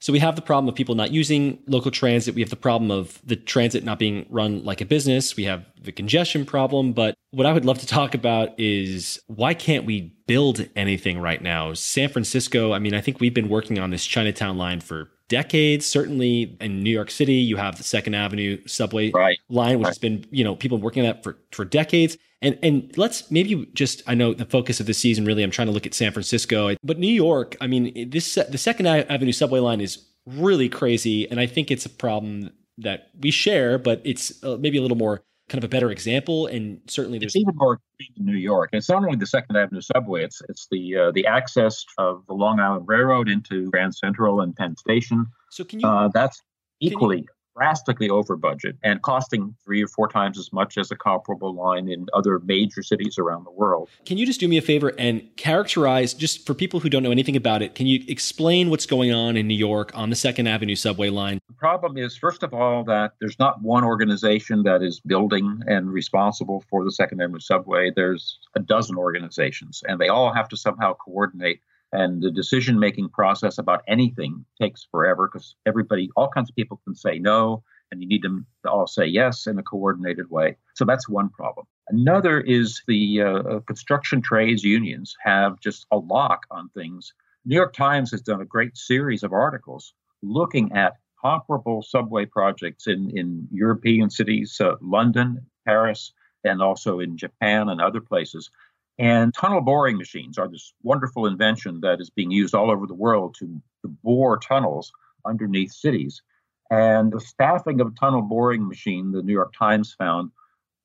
So 0.00 0.12
we 0.12 0.18
have 0.18 0.36
the 0.36 0.42
problem 0.42 0.68
of 0.68 0.74
people 0.74 0.96
not 0.96 1.12
using 1.12 1.60
local 1.66 1.90
transit. 1.90 2.34
We 2.34 2.42
have 2.42 2.50
the 2.50 2.56
problem 2.56 2.90
of 2.90 3.22
the 3.24 3.36
transit 3.36 3.84
not 3.84 3.98
being 3.98 4.26
run 4.28 4.62
like 4.62 4.82
a 4.82 4.84
business. 4.84 5.34
We 5.34 5.44
have 5.44 5.64
the 5.80 5.92
congestion 5.92 6.44
problem. 6.44 6.92
But 6.92 7.14
what 7.30 7.46
I 7.46 7.52
would 7.54 7.64
love 7.64 7.78
to 7.78 7.86
talk 7.86 8.14
about 8.14 8.50
is 8.58 9.18
why 9.28 9.54
can't 9.54 9.86
we 9.86 10.14
build 10.26 10.68
anything 10.76 11.20
right 11.20 11.40
now? 11.40 11.72
San 11.72 12.10
Francisco, 12.10 12.74
I 12.74 12.80
mean, 12.80 12.92
I 12.92 13.00
think 13.00 13.18
we've 13.18 13.32
been 13.32 13.48
working 13.48 13.78
on 13.78 13.88
this 13.88 14.04
Chinatown 14.04 14.58
line 14.58 14.80
for 14.80 15.08
decades. 15.28 15.86
Certainly 15.86 16.56
in 16.60 16.82
New 16.82 16.90
York 16.90 17.10
City, 17.10 17.34
you 17.34 17.56
have 17.56 17.76
the 17.76 17.84
Second 17.84 18.14
Avenue 18.14 18.60
subway 18.66 19.10
right. 19.10 19.38
line, 19.48 19.78
which 19.78 19.84
right. 19.84 19.90
has 19.90 19.98
been, 19.98 20.24
you 20.30 20.44
know, 20.44 20.54
people 20.54 20.78
working 20.78 21.04
on 21.04 21.06
that 21.06 21.22
for, 21.22 21.38
for 21.52 21.64
decades. 21.64 22.16
And 22.42 22.58
and 22.62 22.92
let's 22.98 23.30
maybe 23.30 23.66
just 23.72 24.02
I 24.06 24.14
know 24.14 24.34
the 24.34 24.44
focus 24.44 24.78
of 24.78 24.86
the 24.86 24.94
season 24.94 25.24
really 25.24 25.42
I'm 25.42 25.50
trying 25.50 25.68
to 25.68 25.72
look 25.72 25.86
at 25.86 25.94
San 25.94 26.12
Francisco, 26.12 26.76
but 26.82 26.98
New 26.98 27.12
York, 27.12 27.56
I 27.60 27.66
mean, 27.66 28.10
this 28.10 28.34
the 28.34 28.58
Second 28.58 28.86
Avenue 28.86 29.32
subway 29.32 29.60
line 29.60 29.80
is 29.80 30.06
really 30.26 30.68
crazy 30.68 31.30
and 31.30 31.40
I 31.40 31.46
think 31.46 31.70
it's 31.70 31.86
a 31.86 31.90
problem 31.90 32.50
that 32.78 33.10
we 33.20 33.30
share, 33.30 33.78
but 33.78 34.02
it's 34.04 34.42
uh, 34.42 34.56
maybe 34.58 34.78
a 34.78 34.82
little 34.82 34.96
more 34.96 35.22
kind 35.48 35.62
of 35.62 35.64
a 35.64 35.68
better 35.68 35.90
example. 35.90 36.46
And 36.46 36.80
certainly, 36.88 37.18
there's 37.18 37.34
it's 37.34 37.42
even 37.42 37.56
more 37.56 37.80
in 38.16 38.24
New 38.24 38.36
York. 38.36 38.70
And 38.72 38.78
it's 38.78 38.88
not 38.88 39.04
only 39.04 39.16
the 39.16 39.26
Second 39.26 39.56
Avenue 39.56 39.80
subway; 39.80 40.24
it's 40.24 40.40
it's 40.48 40.66
the 40.70 40.96
uh, 40.96 41.10
the 41.12 41.26
access 41.26 41.84
of 41.98 42.24
the 42.26 42.34
Long 42.34 42.60
Island 42.60 42.86
Railroad 42.86 43.28
into 43.28 43.70
Grand 43.70 43.94
Central 43.94 44.40
and 44.40 44.54
Penn 44.56 44.76
Station. 44.76 45.26
So 45.50 45.64
can 45.64 45.80
you? 45.80 45.88
Uh, 45.88 46.08
that's 46.12 46.40
equally 46.80 47.26
drastically 47.54 48.10
over 48.10 48.36
budget 48.36 48.76
and 48.82 49.00
costing 49.02 49.54
three 49.64 49.82
or 49.82 49.88
four 49.88 50.08
times 50.08 50.38
as 50.38 50.52
much 50.52 50.76
as 50.76 50.90
a 50.90 50.96
comparable 50.96 51.54
line 51.54 51.88
in 51.88 52.06
other 52.12 52.40
major 52.40 52.82
cities 52.82 53.18
around 53.18 53.44
the 53.44 53.50
world. 53.50 53.88
Can 54.04 54.18
you 54.18 54.26
just 54.26 54.40
do 54.40 54.48
me 54.48 54.58
a 54.58 54.62
favor 54.62 54.92
and 54.98 55.22
characterize, 55.36 56.14
just 56.14 56.46
for 56.46 56.54
people 56.54 56.80
who 56.80 56.88
don't 56.88 57.02
know 57.02 57.12
anything 57.12 57.36
about 57.36 57.62
it, 57.62 57.74
can 57.74 57.86
you 57.86 58.02
explain 58.08 58.70
what's 58.70 58.86
going 58.86 59.12
on 59.12 59.36
in 59.36 59.46
New 59.46 59.54
York 59.54 59.92
on 59.94 60.10
the 60.10 60.16
Second 60.16 60.48
Avenue 60.48 60.74
subway 60.74 61.10
line? 61.10 61.38
The 61.48 61.54
problem 61.54 61.96
is, 61.96 62.16
first 62.16 62.42
of 62.42 62.52
all, 62.52 62.84
that 62.84 63.12
there's 63.20 63.38
not 63.38 63.62
one 63.62 63.84
organization 63.84 64.62
that 64.64 64.82
is 64.82 65.00
building 65.00 65.62
and 65.66 65.92
responsible 65.92 66.64
for 66.68 66.84
the 66.84 66.92
Second 66.92 67.22
Avenue 67.22 67.40
subway. 67.40 67.92
There's 67.94 68.38
a 68.54 68.60
dozen 68.60 68.96
organizations, 68.96 69.82
and 69.86 70.00
they 70.00 70.08
all 70.08 70.32
have 70.32 70.48
to 70.48 70.56
somehow 70.56 70.94
coordinate 70.94 71.60
and 71.94 72.22
the 72.22 72.30
decision 72.30 72.78
making 72.78 73.08
process 73.08 73.58
about 73.58 73.82
anything 73.88 74.44
takes 74.60 74.86
forever 74.90 75.30
because 75.32 75.56
everybody 75.64 76.10
all 76.16 76.28
kinds 76.28 76.50
of 76.50 76.56
people 76.56 76.80
can 76.84 76.94
say 76.94 77.18
no 77.18 77.62
and 77.90 78.02
you 78.02 78.08
need 78.08 78.22
them 78.22 78.46
to 78.64 78.70
all 78.70 78.86
say 78.86 79.06
yes 79.06 79.46
in 79.46 79.58
a 79.58 79.62
coordinated 79.62 80.28
way. 80.30 80.56
So 80.74 80.84
that's 80.84 81.08
one 81.08 81.28
problem. 81.28 81.66
Another 81.88 82.40
is 82.40 82.82
the 82.86 83.22
uh, 83.22 83.26
uh, 83.26 83.60
construction 83.60 84.20
trades 84.20 84.64
unions 84.64 85.14
have 85.22 85.60
just 85.60 85.86
a 85.92 85.98
lock 85.98 86.46
on 86.50 86.68
things. 86.70 87.12
New 87.46 87.56
york 87.56 87.74
times 87.74 88.10
has 88.10 88.22
done 88.22 88.40
a 88.40 88.46
great 88.46 88.76
series 88.76 89.22
of 89.22 89.32
articles 89.32 89.92
looking 90.22 90.72
at 90.72 90.94
comparable 91.22 91.82
subway 91.82 92.24
projects 92.24 92.86
in, 92.86 93.10
in 93.16 93.48
european 93.50 94.10
cities 94.10 94.60
uh, 94.60 94.74
london 94.80 95.46
paris 95.66 96.12
and 96.44 96.62
also 96.62 97.00
in 97.00 97.16
japan 97.16 97.68
and 97.68 97.80
other 97.80 98.00
places 98.00 98.50
and 98.98 99.34
tunnel 99.34 99.60
boring 99.60 99.96
machines 99.96 100.38
are 100.38 100.48
this 100.48 100.72
wonderful 100.82 101.26
invention 101.26 101.80
that 101.80 102.00
is 102.00 102.10
being 102.10 102.30
used 102.30 102.54
all 102.54 102.70
over 102.70 102.86
the 102.86 102.94
world 102.94 103.34
to, 103.40 103.46
to 103.82 103.88
bore 104.02 104.38
tunnels 104.38 104.92
underneath 105.26 105.72
cities. 105.72 106.22
And 106.70 107.12
the 107.12 107.20
staffing 107.20 107.80
of 107.80 107.88
a 107.88 108.00
tunnel 108.00 108.22
boring 108.22 108.66
machine, 108.66 109.12
the 109.12 109.22
New 109.22 109.32
York 109.32 109.52
Times 109.58 109.94
found 109.98 110.30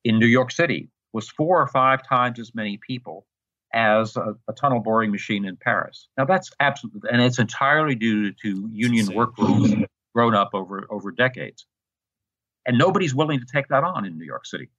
in 0.04 0.20
New 0.20 0.28
York 0.28 0.52
City, 0.52 0.90
was 1.14 1.30
four 1.30 1.62
or 1.62 1.68
five 1.68 2.08
times 2.08 2.40
as 2.40 2.54
many 2.54 2.78
people 2.86 3.26
as 3.74 4.16
a, 4.16 4.36
a 4.48 4.54
tunnel 4.54 4.80
boring 4.80 5.12
machine 5.12 5.46
in 5.46 5.56
Paris. 5.56 6.08
Now 6.18 6.26
that's 6.26 6.52
absolutely, 6.60 7.10
and 7.12 7.22
it's 7.22 7.40
entirely 7.40 7.96
due 7.96 8.32
to 8.32 8.70
union 8.72 9.14
work 9.14 9.38
rules 9.38 9.74
grown 10.16 10.34
up 10.34 10.50
over 10.54 10.88
over 10.90 11.12
decades. 11.12 11.66
And 12.66 12.78
nobody's 12.78 13.16
willing 13.16 13.40
to 13.40 13.46
take 13.46 13.68
that 13.70 13.84
on 13.84 14.06
in 14.06 14.18
New 14.18 14.26
York 14.26 14.46
City. 14.46 14.70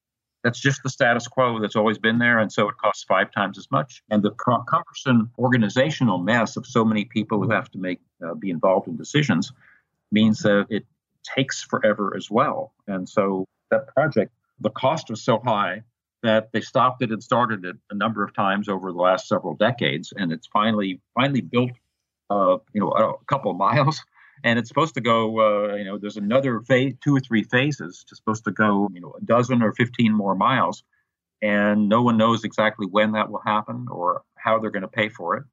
That's 0.42 0.61
just 0.61 0.83
the 0.83 0.88
status 0.88 1.29
quo 1.29 1.61
that's 1.61 1.76
always 1.76 1.98
been 1.98 2.18
there. 2.18 2.38
And 2.38 2.50
so 2.50 2.68
it 2.68 2.76
costs 2.79 3.05
five 3.05 3.31
times 3.31 3.59
as 3.59 3.70
much. 3.70 4.03
And 4.11 4.22
the 4.22 4.31
cumbersome 4.31 5.31
organizational 5.38 6.18
mess 6.18 6.57
of 6.57 6.66
so 6.66 6.85
many 6.85 7.05
people 7.05 7.42
who 7.42 7.50
have 7.50 7.70
to 7.72 7.79
make 7.79 8.00
uh, 8.24 8.35
be 8.35 8.50
involved 8.50 8.88
in 8.88 8.96
decisions 8.96 9.53
means 10.11 10.40
that 10.40 10.66
it 10.70 10.87
takes 11.22 11.62
forever 11.62 12.14
as 12.16 12.31
well. 12.31 12.72
And 12.87 13.09
so 13.09 13.44
that 13.70 13.88
project, 13.94 14.33
the 14.61 14.70
cost 14.70 15.11
was 15.11 15.22
so 15.22 15.40
high 15.44 15.83
that 16.22 16.53
they 16.53 16.61
stopped 16.61 17.03
it 17.03 17.11
and 17.11 17.22
started 17.22 17.64
it 17.64 17.76
a 17.90 17.94
number 17.94 18.22
of 18.22 18.35
times 18.35 18.68
over 18.68 18.92
the 18.92 18.98
last 18.98 19.29
several 19.29 19.55
decades. 19.55 20.12
And 20.16 20.33
it's 20.33 20.46
finally 20.46 21.00
finally 21.14 21.40
built, 21.40 21.72
uh, 22.31 22.59
you 22.72 22.81
know, 22.81 22.90
a 22.90 23.24
couple 23.26 23.50
of 23.50 23.57
miles 23.57 24.03
and 24.44 24.59
it's 24.59 24.68
supposed 24.68 24.94
to 24.94 25.00
go 25.00 25.40
uh, 25.40 25.74
you 25.74 25.85
know 25.85 25.98
there's 25.98 26.16
another 26.16 26.61
phase 26.61 26.94
two 27.03 27.16
or 27.16 27.20
three 27.20 27.42
phases 27.42 28.05
it's 28.09 28.18
supposed 28.18 28.44
to 28.44 28.50
go 28.50 28.88
you 28.92 29.00
know 29.00 29.14
a 29.20 29.24
dozen 29.24 29.62
or 29.62 29.72
15 29.72 30.12
more 30.12 30.35
miles. 30.35 30.83
And 31.42 31.88
no 31.88 32.03
one 32.03 32.18
knows 32.18 32.44
exactly 32.44 32.87
when 32.87 33.12
that 33.12 33.31
will 33.31 33.40
happen 33.40 33.87
or 33.90 34.24
how 34.37 34.59
they're 34.59 34.70
going 34.70 34.83
to 34.83 34.88
pay 34.88 35.09
for 35.09 35.37
it. 35.37 35.44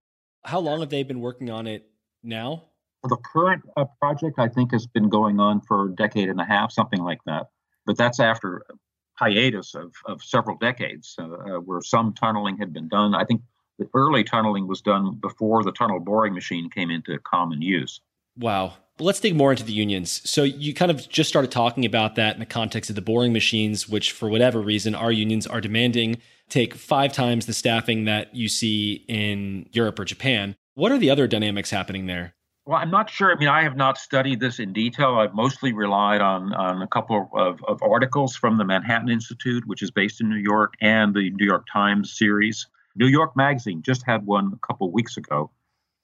How 0.44 0.60
long 0.60 0.82
have 0.82 0.90
they 0.90 1.04
been 1.04 1.22
working 1.22 1.50
on 1.50 1.66
it 1.66 1.90
now? 2.22 2.66
The 3.04 3.16
current 3.16 3.64
uh, 3.78 3.86
project 4.02 4.38
i 4.38 4.50
think 4.50 4.74
has 4.74 4.86
been 4.86 5.08
going 5.08 5.40
on 5.40 5.62
for 5.62 5.86
a 5.86 5.96
decade 5.96 6.28
and 6.30 6.42
a 6.42 6.46
half 6.46 6.72
something 6.72 7.02
like 7.02 7.20
that. 7.26 7.48
But 7.86 7.98
that's 7.98 8.20
after 8.20 8.66
hiatus 9.14 9.76
of, 9.76 9.94
of 10.06 10.22
several 10.22 10.58
decades 10.58 11.16
uh, 11.20 11.24
uh 11.24 11.60
where 11.60 11.82
some 11.82 12.14
tunneling 12.14 12.58
had 12.58 12.74
been 12.74 12.90
done. 12.90 13.16
I 13.16 13.24
think 13.24 13.42
the 13.80 13.88
early 13.94 14.24
tunneling 14.24 14.68
was 14.68 14.82
done 14.82 15.16
before 15.22 15.64
the 15.64 15.72
tunnel 15.72 16.00
boring 16.00 16.34
machine 16.34 16.70
came 16.70 16.92
into 16.92 17.18
common 17.20 17.62
use 17.62 18.02
Wow. 18.38 18.76
Let's 19.00 19.20
dig 19.20 19.36
more 19.36 19.52
into 19.52 19.64
the 19.64 19.74
unions. 19.74 20.22
So 20.28 20.44
you 20.44 20.74
kind 20.74 20.90
of 20.90 21.08
just 21.08 21.30
started 21.30 21.52
talking 21.52 21.86
about 21.86 22.16
that 22.16 22.34
in 22.34 22.40
the 22.40 22.48
context 22.48 22.90
of 22.90 22.96
the 22.96 23.02
boring 23.02 23.32
machines, 23.32 23.88
which 23.88 24.12
for 24.12 24.28
whatever 24.28 24.60
reason 24.60 24.96
our 24.96 25.12
unions 25.12 25.46
are 25.46 25.62
demanding 25.62 26.18
take 26.50 26.74
five 26.74 27.14
times 27.14 27.46
the 27.46 27.54
staffing 27.54 28.06
that 28.06 28.34
you 28.34 28.48
see 28.48 29.06
in 29.08 29.68
Europe 29.72 30.00
or 30.00 30.06
Japan. 30.06 30.56
What 30.76 30.92
are 30.92 30.98
the 30.98 31.10
other 31.10 31.28
dynamics 31.28 31.70
happening 31.70 32.06
there? 32.06 32.34
Well, 32.66 32.78
I'm 32.78 32.92
not 32.92 33.10
sure. 33.10 33.32
I 33.32 33.38
mean, 33.38 33.48
I 33.48 33.64
have 33.64 33.78
not 33.78 33.98
studied 33.98 34.40
this 34.40 34.60
in 34.60 34.74
detail. 34.74 35.16
I've 35.16 35.34
mostly 35.34 35.72
relied 35.72 36.22
on, 36.22 36.54
on 36.54 36.82
a 36.82 36.88
couple 36.88 37.30
of, 37.34 37.64
of 37.66 37.82
articles 37.82 38.36
from 38.36 38.58
the 38.58 38.66
Manhattan 38.66 39.10
Institute, 39.10 39.66
which 39.66 39.82
is 39.82 39.90
based 39.90 40.20
in 40.20 40.30
New 40.30 40.36
York, 40.36 40.74
and 40.82 41.14
the 41.14 41.30
New 41.32 41.46
York 41.46 41.66
Times 41.72 42.18
series. 42.18 42.68
New 42.96 43.08
York 43.08 43.38
Magazine 43.38 43.82
just 43.82 44.06
had 44.06 44.26
one 44.26 44.52
a 44.54 44.68
couple 44.68 44.92
weeks 44.92 45.16
ago 45.16 45.50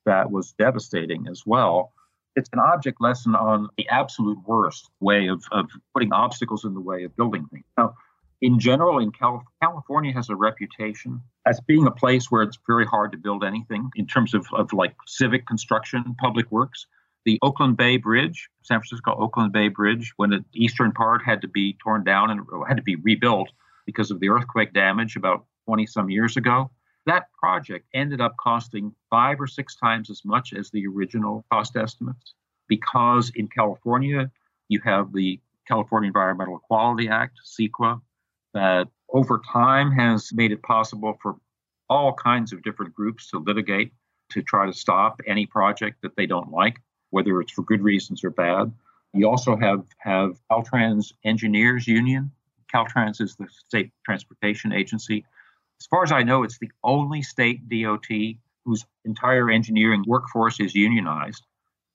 that 0.05 0.31
was 0.31 0.53
devastating 0.53 1.27
as 1.29 1.43
well 1.45 1.91
it's 2.35 2.49
an 2.53 2.59
object 2.59 2.99
lesson 2.99 3.35
on 3.35 3.69
the 3.77 3.87
absolute 3.89 4.37
worst 4.45 4.89
way 4.99 5.27
of, 5.27 5.43
of 5.51 5.69
putting 5.93 6.11
obstacles 6.11 6.65
in 6.65 6.73
the 6.73 6.81
way 6.81 7.03
of 7.03 7.15
building 7.15 7.45
things. 7.51 7.65
Now, 7.77 7.95
in 8.41 8.59
general, 8.59 8.99
in 8.99 9.11
Cal- 9.11 9.45
California 9.61 10.11
has 10.13 10.29
a 10.29 10.35
reputation 10.35 11.21
as 11.47 11.61
being 11.61 11.87
a 11.87 11.91
place 11.91 12.29
where 12.29 12.43
it's 12.43 12.57
very 12.67 12.85
hard 12.85 13.11
to 13.13 13.17
build 13.17 13.43
anything 13.43 13.89
in 13.95 14.05
terms 14.05 14.33
of, 14.33 14.45
of 14.53 14.73
like 14.73 14.95
civic 15.07 15.47
construction, 15.47 16.15
public 16.19 16.51
works. 16.51 16.85
The 17.25 17.39
Oakland 17.41 17.77
Bay 17.77 17.95
Bridge, 17.95 18.49
San 18.63 18.79
Francisco 18.79 19.15
Oakland 19.17 19.53
Bay 19.53 19.69
Bridge, 19.69 20.11
when 20.17 20.31
the 20.31 20.43
eastern 20.53 20.91
part 20.91 21.21
had 21.23 21.41
to 21.41 21.47
be 21.47 21.77
torn 21.81 22.03
down 22.03 22.31
and 22.31 22.41
had 22.67 22.75
to 22.75 22.83
be 22.83 22.97
rebuilt 22.97 23.49
because 23.85 24.11
of 24.11 24.19
the 24.19 24.27
earthquake 24.27 24.73
damage 24.73 25.15
about 25.15 25.45
20 25.65 25.85
some 25.85 26.09
years 26.09 26.35
ago, 26.35 26.69
that 27.05 27.25
project 27.37 27.85
ended 27.93 28.21
up 28.21 28.35
costing 28.37 28.93
five 29.09 29.39
or 29.39 29.47
six 29.47 29.75
times 29.75 30.09
as 30.09 30.23
much 30.23 30.53
as 30.53 30.69
the 30.69 30.87
original 30.87 31.45
cost 31.51 31.75
estimates 31.75 32.33
because 32.67 33.31
in 33.35 33.47
California, 33.47 34.31
you 34.69 34.79
have 34.83 35.13
the 35.13 35.39
California 35.67 36.07
Environmental 36.07 36.59
Quality 36.59 37.09
Act, 37.09 37.39
CEQA, 37.45 38.01
that 38.53 38.87
over 39.09 39.41
time 39.51 39.91
has 39.91 40.31
made 40.33 40.51
it 40.51 40.61
possible 40.63 41.17
for 41.21 41.35
all 41.89 42.13
kinds 42.13 42.53
of 42.53 42.63
different 42.63 42.93
groups 42.93 43.29
to 43.29 43.39
litigate 43.39 43.91
to 44.31 44.41
try 44.41 44.65
to 44.65 44.73
stop 44.73 45.21
any 45.27 45.45
project 45.45 46.01
that 46.01 46.15
they 46.15 46.25
don't 46.25 46.51
like, 46.51 46.77
whether 47.11 47.39
it's 47.41 47.51
for 47.51 47.63
good 47.63 47.81
reasons 47.81 48.23
or 48.23 48.29
bad. 48.29 48.71
You 49.13 49.29
also 49.29 49.55
have, 49.55 49.85
have 49.99 50.39
Caltrans 50.51 51.13
Engineers 51.23 51.87
Union. 51.87 52.31
Caltrans 52.73 53.21
is 53.21 53.35
the 53.35 53.47
state 53.67 53.91
transportation 54.03 54.73
agency 54.73 55.23
as 55.79 55.87
far 55.87 56.03
as 56.03 56.11
I 56.11 56.23
know, 56.23 56.43
it's 56.43 56.59
the 56.59 56.71
only 56.83 57.21
state 57.21 57.67
DOT 57.69 58.07
whose 58.65 58.85
entire 59.05 59.49
engineering 59.49 60.03
workforce 60.07 60.59
is 60.59 60.73
unionized. 60.73 61.45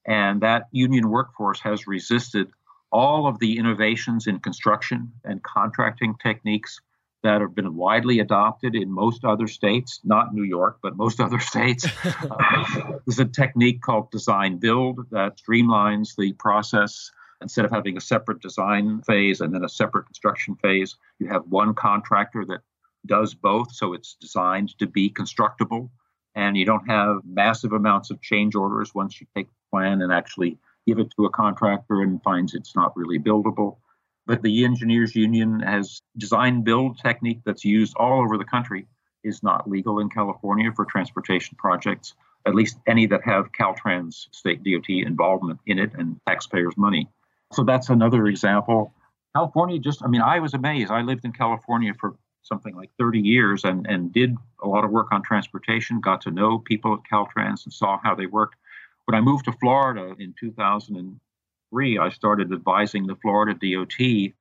And 0.06 0.40
that 0.42 0.68
union 0.72 1.10
workforce 1.10 1.60
has 1.60 1.86
resisted 1.86 2.48
all 2.90 3.26
of 3.26 3.38
the 3.38 3.58
innovations 3.58 4.26
in 4.26 4.38
construction 4.40 5.12
and 5.24 5.42
contracting 5.42 6.14
techniques 6.22 6.80
that 7.22 7.40
have 7.40 7.54
been 7.54 7.74
widely 7.74 8.20
adopted 8.20 8.74
in 8.74 8.90
most 8.90 9.24
other 9.24 9.46
states, 9.48 10.00
not 10.04 10.34
New 10.34 10.44
York, 10.44 10.78
but 10.82 10.96
most 10.96 11.20
other 11.26 11.40
states. 11.40 11.86
uh, 12.04 12.92
there's 13.06 13.18
a 13.18 13.24
technique 13.24 13.82
called 13.82 14.10
design 14.10 14.58
build 14.58 15.00
that 15.10 15.38
streamlines 15.38 16.16
the 16.16 16.32
process. 16.34 17.10
Instead 17.40 17.64
of 17.64 17.70
having 17.70 17.96
a 17.96 18.00
separate 18.00 18.40
design 18.40 19.00
phase 19.02 19.40
and 19.40 19.54
then 19.54 19.62
a 19.62 19.68
separate 19.68 20.06
construction 20.06 20.56
phase, 20.56 20.96
you 21.20 21.28
have 21.28 21.44
one 21.48 21.72
contractor 21.72 22.44
that 22.44 22.62
does 23.06 23.34
both. 23.34 23.74
So 23.74 23.94
it's 23.94 24.16
designed 24.20 24.78
to 24.78 24.86
be 24.86 25.08
constructible 25.08 25.90
and 26.34 26.56
you 26.56 26.64
don't 26.64 26.88
have 26.88 27.18
massive 27.24 27.72
amounts 27.72 28.10
of 28.10 28.20
change 28.22 28.54
orders 28.54 28.94
once 28.94 29.20
you 29.20 29.26
take 29.34 29.48
the 29.48 29.70
plan 29.72 30.02
and 30.02 30.12
actually 30.12 30.58
give 30.86 30.98
it 30.98 31.12
to 31.16 31.24
a 31.24 31.30
contractor 31.30 32.02
and 32.02 32.22
finds 32.22 32.54
it's 32.54 32.76
not 32.76 32.96
really 32.96 33.18
buildable. 33.18 33.78
But 34.26 34.42
the 34.42 34.64
engineers 34.64 35.16
union 35.16 35.60
has 35.60 36.00
design 36.16 36.62
build 36.62 36.98
technique 36.98 37.40
that's 37.44 37.64
used 37.64 37.96
all 37.96 38.22
over 38.22 38.38
the 38.38 38.44
country 38.44 38.86
is 39.24 39.42
not 39.42 39.68
legal 39.68 39.98
in 39.98 40.10
California 40.10 40.70
for 40.74 40.84
transportation 40.84 41.56
projects, 41.58 42.14
at 42.46 42.54
least 42.54 42.78
any 42.86 43.06
that 43.06 43.24
have 43.24 43.50
Caltrans 43.52 44.28
state 44.32 44.62
DOT 44.62 44.88
involvement 44.88 45.58
in 45.66 45.78
it 45.78 45.92
and 45.94 46.20
taxpayers' 46.26 46.76
money. 46.76 47.08
So 47.52 47.64
that's 47.64 47.88
another 47.88 48.26
example. 48.26 48.92
California 49.34 49.78
just, 49.78 50.04
I 50.04 50.06
mean, 50.06 50.22
I 50.22 50.38
was 50.38 50.54
amazed. 50.54 50.90
I 50.90 51.02
lived 51.02 51.24
in 51.24 51.32
California 51.32 51.94
for 51.98 52.14
something 52.42 52.74
like 52.74 52.90
30 52.98 53.20
years 53.20 53.64
and, 53.64 53.86
and 53.86 54.12
did 54.12 54.34
a 54.62 54.68
lot 54.68 54.84
of 54.84 54.90
work 54.90 55.08
on 55.12 55.22
transportation, 55.22 56.00
got 56.00 56.22
to 56.22 56.30
know 56.30 56.58
people 56.58 56.94
at 56.94 57.00
Caltrans 57.10 57.64
and 57.64 57.72
saw 57.72 57.98
how 58.02 58.14
they 58.14 58.26
worked. 58.26 58.56
When 59.04 59.14
I 59.14 59.20
moved 59.20 59.46
to 59.46 59.52
Florida 59.52 60.14
in 60.18 60.34
2003, 60.38 61.98
I 61.98 62.08
started 62.10 62.52
advising 62.52 63.06
the 63.06 63.16
Florida 63.16 63.54
DOT. 63.54 64.32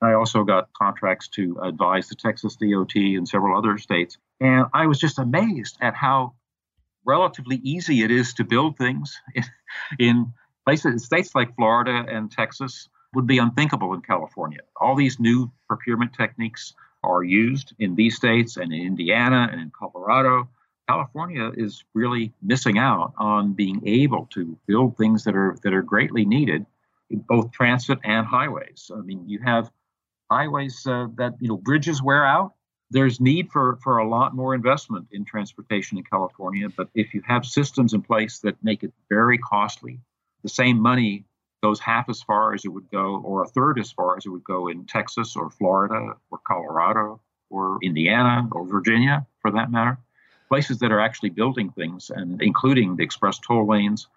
I 0.00 0.12
also 0.14 0.44
got 0.44 0.72
contracts 0.72 1.28
to 1.28 1.58
advise 1.62 2.08
the 2.08 2.14
Texas 2.14 2.56
DOT 2.56 2.94
and 2.94 3.28
several 3.28 3.58
other 3.58 3.78
states. 3.78 4.16
And 4.40 4.66
I 4.72 4.86
was 4.86 4.98
just 4.98 5.18
amazed 5.18 5.78
at 5.80 5.94
how 5.94 6.34
relatively 7.04 7.56
easy 7.56 8.02
it 8.02 8.10
is 8.10 8.34
to 8.34 8.44
build 8.44 8.76
things 8.76 9.20
in, 9.34 9.44
in 9.98 10.32
places, 10.64 11.04
states 11.04 11.34
like 11.34 11.54
Florida 11.56 12.04
and 12.08 12.30
Texas 12.30 12.88
would 13.14 13.26
be 13.26 13.38
unthinkable 13.38 13.94
in 13.94 14.02
California. 14.02 14.60
All 14.80 14.94
these 14.94 15.18
new 15.18 15.50
procurement 15.66 16.12
techniques 16.12 16.74
are 17.02 17.22
used 17.22 17.74
in 17.78 17.94
these 17.94 18.16
states 18.16 18.56
and 18.56 18.72
in 18.72 18.80
Indiana 18.80 19.48
and 19.50 19.60
in 19.60 19.70
Colorado. 19.70 20.48
California 20.88 21.50
is 21.54 21.84
really 21.94 22.32
missing 22.42 22.78
out 22.78 23.12
on 23.18 23.52
being 23.52 23.86
able 23.86 24.26
to 24.32 24.58
build 24.66 24.96
things 24.96 25.24
that 25.24 25.36
are 25.36 25.56
that 25.62 25.74
are 25.74 25.82
greatly 25.82 26.24
needed 26.24 26.64
in 27.10 27.18
both 27.20 27.52
transit 27.52 27.98
and 28.04 28.26
highways. 28.26 28.90
I 28.94 29.00
mean, 29.00 29.28
you 29.28 29.38
have 29.44 29.70
highways 30.30 30.86
uh, 30.86 31.08
that 31.16 31.34
you 31.40 31.48
know 31.48 31.56
bridges 31.56 32.02
wear 32.02 32.24
out. 32.24 32.54
There's 32.90 33.20
need 33.20 33.50
for 33.52 33.78
for 33.82 33.98
a 33.98 34.08
lot 34.08 34.34
more 34.34 34.54
investment 34.54 35.08
in 35.12 35.24
transportation 35.24 35.98
in 35.98 36.04
California, 36.04 36.68
but 36.74 36.88
if 36.94 37.12
you 37.12 37.22
have 37.26 37.44
systems 37.44 37.92
in 37.92 38.02
place 38.02 38.38
that 38.40 38.56
make 38.62 38.82
it 38.82 38.92
very 39.10 39.36
costly, 39.38 40.00
the 40.42 40.48
same 40.48 40.80
money 40.80 41.24
goes 41.62 41.80
half 41.80 42.08
as 42.08 42.22
far 42.22 42.54
as 42.54 42.64
it 42.64 42.68
would 42.68 42.90
go, 42.90 43.20
or 43.24 43.42
a 43.42 43.48
third 43.48 43.78
as 43.78 43.90
far 43.90 44.16
as 44.16 44.26
it 44.26 44.30
would 44.30 44.44
go 44.44 44.68
in 44.68 44.84
Texas 44.84 45.36
or 45.36 45.50
Florida 45.50 46.14
or 46.30 46.38
Colorado 46.46 47.20
or 47.50 47.78
Indiana 47.82 48.48
or 48.52 48.66
Virginia, 48.66 49.26
for 49.40 49.50
that 49.50 49.70
matter. 49.70 49.98
Places 50.48 50.78
that 50.78 50.92
are 50.92 51.00
actually 51.00 51.30
building 51.30 51.70
things 51.70 52.10
and 52.10 52.40
including 52.40 52.96
the 52.96 53.02
express 53.02 53.38
toll 53.38 53.66
lanes, 53.66 54.08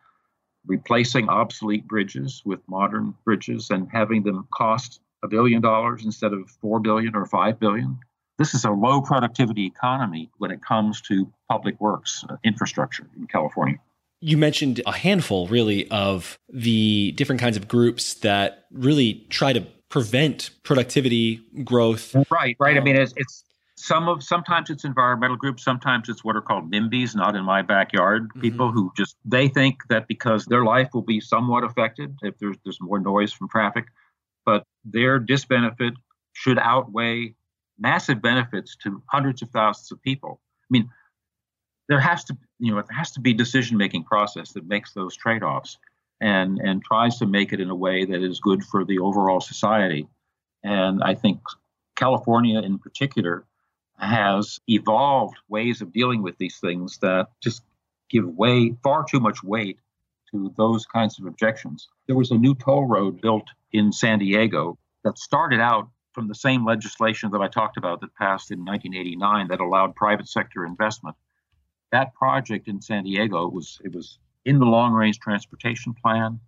replacing 0.65 1.29
obsolete 1.29 1.87
bridges 1.87 2.41
with 2.45 2.59
modern 2.67 3.15
bridges 3.25 3.69
and 3.69 3.89
having 3.91 4.23
them 4.23 4.47
cost 4.53 5.01
a 5.23 5.27
billion 5.27 5.61
dollars 5.61 6.05
instead 6.05 6.33
of 6.33 6.49
four 6.49 6.79
billion 6.79 7.15
or 7.15 7.25
five 7.25 7.59
billion. 7.59 7.99
This 8.37 8.53
is 8.53 8.65
a 8.65 8.71
low 8.71 9.01
productivity 9.01 9.65
economy 9.65 10.29
when 10.37 10.51
it 10.51 10.63
comes 10.63 11.01
to 11.01 11.31
public 11.49 11.79
works 11.79 12.23
uh, 12.29 12.37
infrastructure 12.43 13.07
in 13.17 13.27
California 13.27 13.79
you 14.21 14.37
mentioned 14.37 14.81
a 14.85 14.91
handful 14.91 15.47
really 15.47 15.89
of 15.89 16.39
the 16.47 17.11
different 17.13 17.41
kinds 17.41 17.57
of 17.57 17.67
groups 17.67 18.13
that 18.15 18.65
really 18.71 19.25
try 19.29 19.51
to 19.51 19.61
prevent 19.89 20.51
productivity 20.63 21.41
growth. 21.63 22.15
Right 22.31 22.55
right. 22.59 22.77
Um, 22.77 22.81
i 22.81 22.85
mean 22.85 22.95
it's, 22.95 23.13
it's 23.17 23.43
some 23.75 24.07
of 24.07 24.23
sometimes 24.23 24.69
it's 24.69 24.85
environmental 24.85 25.35
groups 25.35 25.63
sometimes 25.63 26.07
it's 26.07 26.23
what 26.23 26.35
are 26.35 26.41
called 26.41 26.71
nimbys 26.71 27.15
not 27.15 27.35
in 27.35 27.43
my 27.43 27.61
backyard. 27.61 28.29
Mm-hmm. 28.29 28.41
people 28.41 28.71
who 28.71 28.91
just 28.95 29.17
they 29.25 29.47
think 29.47 29.81
that 29.89 30.07
because 30.07 30.45
their 30.45 30.63
life 30.63 30.89
will 30.93 31.01
be 31.01 31.19
somewhat 31.19 31.63
affected 31.63 32.15
if 32.21 32.37
there's 32.37 32.57
there's 32.63 32.79
more 32.79 32.99
noise 32.99 33.33
from 33.33 33.49
traffic 33.49 33.85
but 34.45 34.65
their 34.85 35.19
disbenefit 35.19 35.93
should 36.33 36.57
outweigh 36.57 37.35
massive 37.77 38.21
benefits 38.21 38.75
to 38.83 39.01
hundreds 39.07 39.41
of 39.41 39.49
thousands 39.49 39.91
of 39.91 40.01
people. 40.01 40.39
I 40.63 40.69
mean 40.69 40.89
there 41.89 41.99
has 41.99 42.23
to 42.25 42.37
you 42.61 42.71
know 42.71 42.81
there 42.81 42.97
has 42.97 43.11
to 43.11 43.19
be 43.19 43.33
decision 43.33 43.75
making 43.75 44.03
process 44.03 44.53
that 44.53 44.67
makes 44.67 44.93
those 44.93 45.15
trade 45.15 45.43
offs 45.43 45.77
and 46.21 46.59
and 46.59 46.83
tries 46.83 47.17
to 47.17 47.25
make 47.25 47.51
it 47.51 47.59
in 47.59 47.69
a 47.69 47.75
way 47.75 48.05
that 48.05 48.23
is 48.23 48.39
good 48.39 48.63
for 48.63 48.85
the 48.85 48.99
overall 48.99 49.41
society. 49.41 50.07
And 50.63 51.03
I 51.03 51.15
think 51.15 51.39
California 51.95 52.59
in 52.59 52.77
particular 52.77 53.45
has 53.97 54.59
evolved 54.67 55.37
ways 55.49 55.81
of 55.81 55.91
dealing 55.91 56.21
with 56.21 56.37
these 56.37 56.59
things 56.59 56.99
that 56.99 57.27
just 57.41 57.63
give 58.09 58.25
way 58.25 58.75
far 58.83 59.03
too 59.09 59.19
much 59.19 59.43
weight 59.43 59.79
to 60.29 60.53
those 60.55 60.85
kinds 60.85 61.19
of 61.19 61.25
objections. 61.25 61.87
There 62.07 62.15
was 62.15 62.29
a 62.29 62.37
new 62.37 62.53
toll 62.53 62.85
road 62.85 63.21
built 63.21 63.47
in 63.71 63.91
San 63.91 64.19
Diego 64.19 64.77
that 65.03 65.17
started 65.17 65.59
out 65.59 65.89
from 66.13 66.27
the 66.27 66.35
same 66.35 66.65
legislation 66.65 67.31
that 67.31 67.41
I 67.41 67.47
talked 67.47 67.77
about 67.77 68.01
that 68.01 68.15
passed 68.15 68.51
in 68.51 68.59
1989 68.59 69.47
that 69.47 69.59
allowed 69.59 69.95
private 69.95 70.27
sector 70.27 70.65
investment 70.65 71.15
that 71.91 72.13
project 72.13 72.67
in 72.67 72.81
San 72.81 73.03
Diego 73.03 73.47
was 73.47 73.79
it 73.83 73.93
was 73.93 74.17
in 74.45 74.59
the 74.59 74.65
long 74.65 74.93
range 74.93 75.19
transportation 75.19 75.93
plan. 75.93 76.39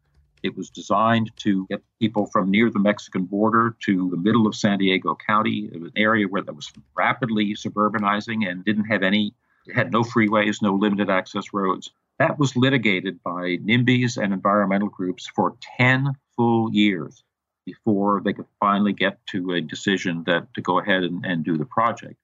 It 0.41 0.57
was 0.57 0.69
designed 0.69 1.31
to 1.37 1.65
get 1.69 1.81
people 2.01 2.25
from 2.25 2.51
near 2.51 2.69
the 2.69 2.79
Mexican 2.79 3.23
border 3.23 3.75
to 3.85 4.09
the 4.09 4.17
middle 4.17 4.45
of 4.45 4.55
San 4.55 4.79
Diego 4.79 5.15
County, 5.15 5.69
an 5.73 5.91
area 5.95 6.27
where 6.27 6.41
that 6.41 6.55
was 6.55 6.71
rapidly 6.95 7.53
suburbanizing 7.53 8.49
and 8.49 8.65
didn't 8.65 8.85
have 8.85 9.03
any, 9.03 9.33
had 9.73 9.91
no 9.91 10.03
freeways, 10.03 10.61
no 10.61 10.73
limited 10.73 11.09
access 11.09 11.53
roads. 11.53 11.91
That 12.19 12.37
was 12.37 12.57
litigated 12.57 13.23
by 13.23 13.57
NIMBYs 13.57 14.21
and 14.21 14.33
environmental 14.33 14.89
groups 14.89 15.29
for 15.33 15.55
10 15.77 16.13
full 16.35 16.73
years 16.73 17.23
before 17.65 18.21
they 18.23 18.33
could 18.33 18.47
finally 18.59 18.93
get 18.93 19.25
to 19.27 19.51
a 19.51 19.61
decision 19.61 20.23
that 20.25 20.53
to 20.55 20.61
go 20.61 20.79
ahead 20.79 21.03
and, 21.03 21.25
and 21.25 21.45
do 21.45 21.57
the 21.57 21.65
project. 21.65 22.15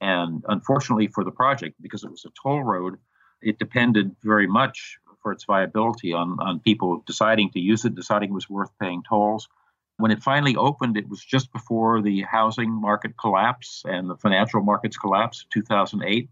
And 0.00 0.44
unfortunately 0.48 1.08
for 1.08 1.24
the 1.24 1.30
project, 1.30 1.80
because 1.80 2.04
it 2.04 2.10
was 2.10 2.24
a 2.24 2.30
toll 2.40 2.62
road, 2.62 2.98
it 3.42 3.58
depended 3.58 4.14
very 4.22 4.46
much 4.46 4.98
for 5.22 5.32
its 5.32 5.44
viability 5.44 6.12
on, 6.12 6.38
on 6.40 6.60
people 6.60 7.02
deciding 7.06 7.50
to 7.50 7.60
use 7.60 7.84
it, 7.84 7.94
deciding 7.94 8.30
it 8.30 8.34
was 8.34 8.48
worth 8.48 8.70
paying 8.80 9.02
tolls. 9.08 9.48
When 9.96 10.12
it 10.12 10.22
finally 10.22 10.54
opened, 10.54 10.96
it 10.96 11.08
was 11.08 11.24
just 11.24 11.52
before 11.52 12.00
the 12.02 12.22
housing 12.22 12.70
market 12.70 13.16
collapse 13.18 13.82
and 13.84 14.08
the 14.08 14.16
financial 14.16 14.62
markets 14.62 14.96
collapse, 14.96 15.44
2008, 15.52 16.30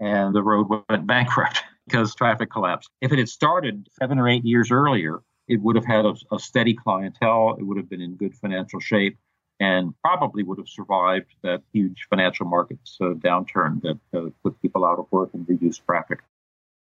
and 0.00 0.34
the 0.34 0.42
road 0.42 0.68
went 0.88 1.06
bankrupt 1.06 1.62
because 1.86 2.14
traffic 2.14 2.50
collapsed. 2.50 2.88
If 3.02 3.12
it 3.12 3.18
had 3.18 3.28
started 3.28 3.88
seven 4.00 4.18
or 4.18 4.28
eight 4.28 4.44
years 4.44 4.70
earlier, 4.70 5.22
it 5.48 5.60
would 5.60 5.76
have 5.76 5.84
had 5.84 6.06
a, 6.06 6.14
a 6.32 6.38
steady 6.38 6.72
clientele. 6.72 7.56
It 7.58 7.64
would 7.64 7.76
have 7.76 7.90
been 7.90 8.00
in 8.00 8.16
good 8.16 8.34
financial 8.34 8.80
shape 8.80 9.18
and 9.60 9.94
probably 10.02 10.42
would 10.42 10.58
have 10.58 10.68
survived 10.68 11.34
that 11.42 11.62
huge 11.72 12.06
financial 12.10 12.46
markets 12.46 12.98
uh, 13.00 13.14
downturn 13.14 13.80
that 13.82 13.98
uh, 14.16 14.30
put 14.42 14.60
people 14.60 14.84
out 14.84 14.98
of 14.98 15.06
work 15.10 15.30
and 15.34 15.48
reduced 15.48 15.84
traffic. 15.86 16.20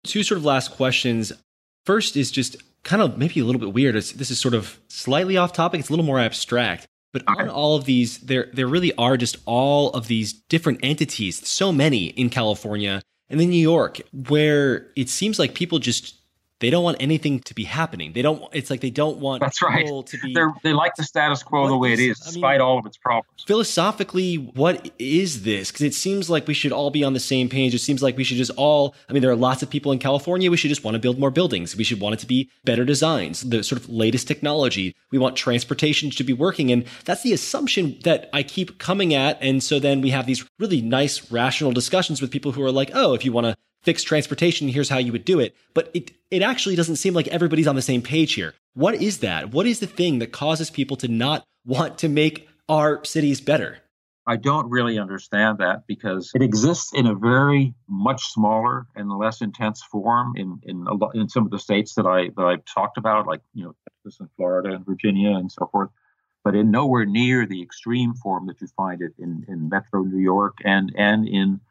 Two 0.04 0.24
sort 0.24 0.38
of 0.38 0.46
last 0.46 0.72
questions. 0.72 1.32
First 1.86 2.18
is 2.18 2.32
just 2.32 2.58
kind 2.84 3.02
of 3.02 3.18
maybe 3.18 3.40
a 3.40 3.46
little 3.46 3.62
bit 3.62 3.74
weird. 3.74 3.96
It's, 3.96 4.12
this 4.14 4.32
is 4.32 4.40
sort 4.40 4.54
of 4.54 4.80
slightly 4.88 5.38
off 5.38 5.54
topic. 5.54 5.80
It's 5.80 5.90
a 5.90 5.92
little 5.92 6.06
more 6.06 6.20
abstract. 6.20 6.86
But 7.14 7.24
on 7.28 7.50
all 7.50 7.76
of 7.76 7.86
these, 7.86 8.20
there 8.20 8.50
there 8.54 8.68
really 8.68 8.94
are 8.96 9.18
just 9.18 9.38
all 9.46 9.90
of 9.92 10.08
these 10.08 10.34
different 10.34 10.80
entities, 10.84 11.48
so 11.48 11.72
many 11.72 12.08
in 12.08 12.30
California 12.30 13.02
and 13.30 13.40
then 13.40 13.50
New 13.50 13.62
York, 13.62 14.00
where 14.30 14.88
it 14.96 15.10
seems 15.10 15.40
like 15.40 15.54
people 15.54 15.80
just 15.80 16.16
they 16.60 16.72
don't 16.72 16.84
want 16.84 16.98
anything 17.00 17.40
to 17.42 17.54
be 17.54 17.64
happening. 17.64 18.14
They 18.14 18.24
don't. 18.24 18.44
It's 18.52 18.70
like 18.70 18.82
they 18.82 18.90
don't 18.90 19.20
want. 19.20 19.42
That's 19.42 19.62
right. 19.62 19.86
To 19.86 20.18
be, 20.18 20.34
They're, 20.34 20.54
they 20.64 20.74
like 20.74 20.96
the 20.96 21.04
status 21.04 21.44
quo 21.44 21.68
the 21.68 21.78
way 21.78 21.94
is, 21.94 22.00
it 22.00 22.10
is, 22.10 22.20
despite 22.20 22.44
I 22.44 22.52
mean, 22.54 22.62
all 22.62 22.80
of 22.80 22.86
its 22.86 22.98
problems. 22.98 23.44
Philosophically, 23.46 24.36
what 24.36 24.90
is 24.98 25.44
this? 25.44 25.72
Because 25.72 25.84
it 25.84 25.94
seems 25.94 26.30
like 26.30 26.48
we 26.48 26.56
should 26.56 26.72
all 26.72 26.90
be 26.90 27.04
on 27.04 27.14
the 27.14 27.20
same 27.20 27.48
page. 27.48 27.76
It 27.76 27.80
seems 27.80 28.02
like 28.02 28.18
we 28.18 28.24
should 28.24 28.38
just 28.38 28.52
all. 28.58 28.96
I 29.08 29.14
mean, 29.14 29.22
there 29.22 29.32
are 29.32 29.36
lots 29.36 29.62
of 29.62 29.70
people 29.70 29.92
in 29.92 30.00
California. 30.00 30.50
We 30.50 30.58
should 30.58 30.70
just 30.70 30.84
want 30.84 30.96
to 30.96 31.00
build 31.00 31.20
more 31.20 31.32
buildings. 31.32 31.76
We 31.76 31.84
should 31.84 32.00
want 32.00 32.14
it 32.16 32.20
to 32.20 32.28
be 32.28 32.50
better 32.66 32.86
designs, 32.86 33.42
the 33.42 33.64
sort 33.64 33.80
of 33.80 33.88
latest 33.90 34.28
technology. 34.28 34.96
We 35.12 35.20
want 35.20 35.36
transportation 35.36 36.10
to 36.10 36.24
be 36.24 36.34
working, 36.34 36.72
and 36.72 36.86
that's 37.06 37.22
the 37.22 37.34
assumption 37.34 38.00
that 38.04 38.30
I 38.34 38.42
keep 38.42 38.80
coming 38.80 39.14
at. 39.14 39.38
And 39.42 39.62
so 39.62 39.80
then 39.80 40.02
we 40.02 40.10
have 40.10 40.26
these 40.26 40.44
really 40.58 40.82
nice, 40.82 41.32
rational 41.32 41.72
discussions 41.72 42.20
with 42.20 42.32
people 42.32 42.54
who 42.54 42.64
are 42.64 42.72
like, 42.72 42.90
"Oh, 42.96 43.14
if 43.14 43.24
you 43.24 43.32
want 43.32 43.46
to 43.46 43.58
fixed 43.82 44.08
transportation, 44.08 44.68
here's 44.68 44.90
how 44.90 44.98
you 44.98 45.12
would 45.12 45.26
do 45.26 45.40
it. 45.40 45.56
But 45.74 45.92
it, 45.94 46.12
it 46.32 46.42
actually 46.42 46.76
doesn't 46.76 46.98
seem 46.98 47.14
like 47.14 47.28
everybody's 47.28 47.68
on 47.68 47.76
the 47.76 47.82
same 47.82 48.02
page 48.02 48.34
here. 48.34 48.54
What 48.74 48.96
is 48.96 49.20
that? 49.20 49.52
What 49.52 49.66
is 49.66 49.80
the 49.80 49.88
thing 49.88 50.20
that 50.20 50.32
causes 50.32 50.70
people 50.70 50.98
to 50.98 51.08
not 51.08 51.44
want 51.66 51.98
to 52.00 52.10
make 52.10 52.48
our 52.70 53.04
cities 53.04 53.42
better? 53.42 53.80
I 54.30 54.36
don't 54.36 54.70
really 54.70 55.00
understand 55.00 55.60
that 55.60 55.88
because 55.88 56.32
it 56.36 56.42
exists 56.42 56.92
in 56.94 57.08
a 57.08 57.16
very 57.16 57.74
much 57.88 58.26
smaller 58.26 58.86
and 58.94 59.10
less 59.10 59.42
intense 59.42 59.82
form 59.82 60.34
in 60.36 60.60
in, 60.64 60.86
in 61.14 61.30
some 61.30 61.46
of 61.46 61.52
the 61.52 61.60
states 61.60 61.94
that 61.96 62.06
I 62.06 62.30
that 62.36 62.44
I've 62.46 62.66
talked 62.66 62.98
about, 62.98 63.26
like 63.26 63.40
you 63.54 63.64
know 63.64 63.76
Texas 63.88 64.20
and 64.20 64.30
Florida 64.36 64.76
and 64.76 64.86
Virginia 64.86 65.30
and 65.30 65.50
so 65.50 65.70
forth, 65.72 65.92
but 66.44 66.56
in 66.56 66.72
nowhere 66.72 67.06
near 67.06 67.46
the 67.46 67.62
extreme 67.62 68.16
form 68.16 68.48
that 68.48 68.60
you 68.60 68.68
find 68.76 69.02
it 69.02 69.14
in 69.18 69.46
in 69.48 69.70
Metro 69.70 70.04
New 70.04 70.20
York 70.20 70.58
and 70.66 70.92
and 70.98 71.26
in 71.26 71.62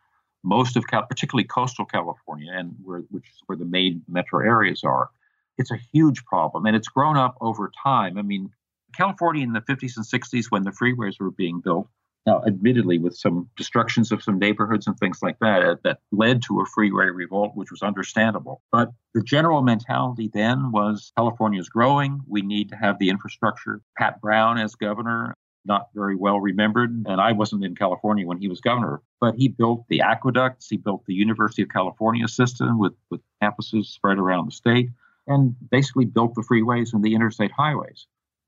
most 0.46 0.76
of 0.76 0.86
Cal, 0.86 1.02
particularly 1.02 1.44
coastal 1.44 1.84
California, 1.84 2.52
and 2.54 2.74
where 2.82 3.00
which 3.10 3.28
is 3.28 3.42
where 3.46 3.58
the 3.58 3.64
main 3.64 4.02
metro 4.08 4.40
areas 4.40 4.82
are, 4.84 5.10
it's 5.58 5.72
a 5.72 5.78
huge 5.92 6.24
problem, 6.24 6.66
and 6.66 6.76
it's 6.76 6.88
grown 6.88 7.16
up 7.16 7.36
over 7.40 7.70
time. 7.82 8.16
I 8.16 8.22
mean, 8.22 8.50
California 8.94 9.42
in 9.42 9.52
the 9.52 9.60
50s 9.60 9.96
and 9.96 10.06
60s, 10.06 10.46
when 10.50 10.62
the 10.62 10.70
freeways 10.70 11.18
were 11.20 11.32
being 11.32 11.60
built, 11.60 11.88
now 12.26 12.42
admittedly 12.46 12.98
with 12.98 13.16
some 13.16 13.48
destructions 13.56 14.12
of 14.12 14.22
some 14.22 14.38
neighborhoods 14.38 14.86
and 14.86 14.96
things 14.98 15.18
like 15.22 15.38
that, 15.40 15.62
uh, 15.62 15.76
that 15.84 15.98
led 16.12 16.42
to 16.42 16.60
a 16.60 16.66
freeway 16.66 17.06
revolt, 17.06 17.52
which 17.54 17.70
was 17.70 17.82
understandable. 17.82 18.62
But 18.70 18.90
the 19.14 19.22
general 19.22 19.62
mentality 19.62 20.30
then 20.32 20.72
was 20.72 21.12
California 21.16 21.60
is 21.60 21.68
growing. 21.68 22.20
We 22.28 22.42
need 22.42 22.68
to 22.70 22.76
have 22.76 22.98
the 22.98 23.10
infrastructure. 23.10 23.80
Pat 23.98 24.20
Brown, 24.20 24.58
as 24.58 24.74
governor, 24.74 25.34
not 25.66 25.88
very 25.94 26.16
well 26.16 26.40
remembered. 26.40 26.90
And 27.06 27.20
I 27.20 27.32
wasn't 27.32 27.64
in 27.64 27.74
California 27.74 28.26
when 28.26 28.38
he 28.38 28.48
was 28.48 28.60
governor, 28.60 29.02
but 29.20 29.34
he 29.34 29.48
built 29.48 29.84
the 29.88 30.00
aqueducts. 30.00 30.68
He 30.68 30.76
built 30.76 31.04
the 31.06 31.14
University 31.14 31.62
of 31.62 31.68
California 31.68 32.28
system 32.28 32.78
with, 32.78 32.94
with 33.10 33.20
campuses 33.42 33.86
spread 33.86 34.18
around 34.18 34.46
the 34.46 34.52
state 34.52 34.90
and 35.26 35.54
basically 35.70 36.04
built 36.04 36.34
the 36.34 36.42
freeways 36.42 36.92
and 36.92 37.02
the 37.02 37.14
interstate 37.14 37.52
highways. 37.52 38.06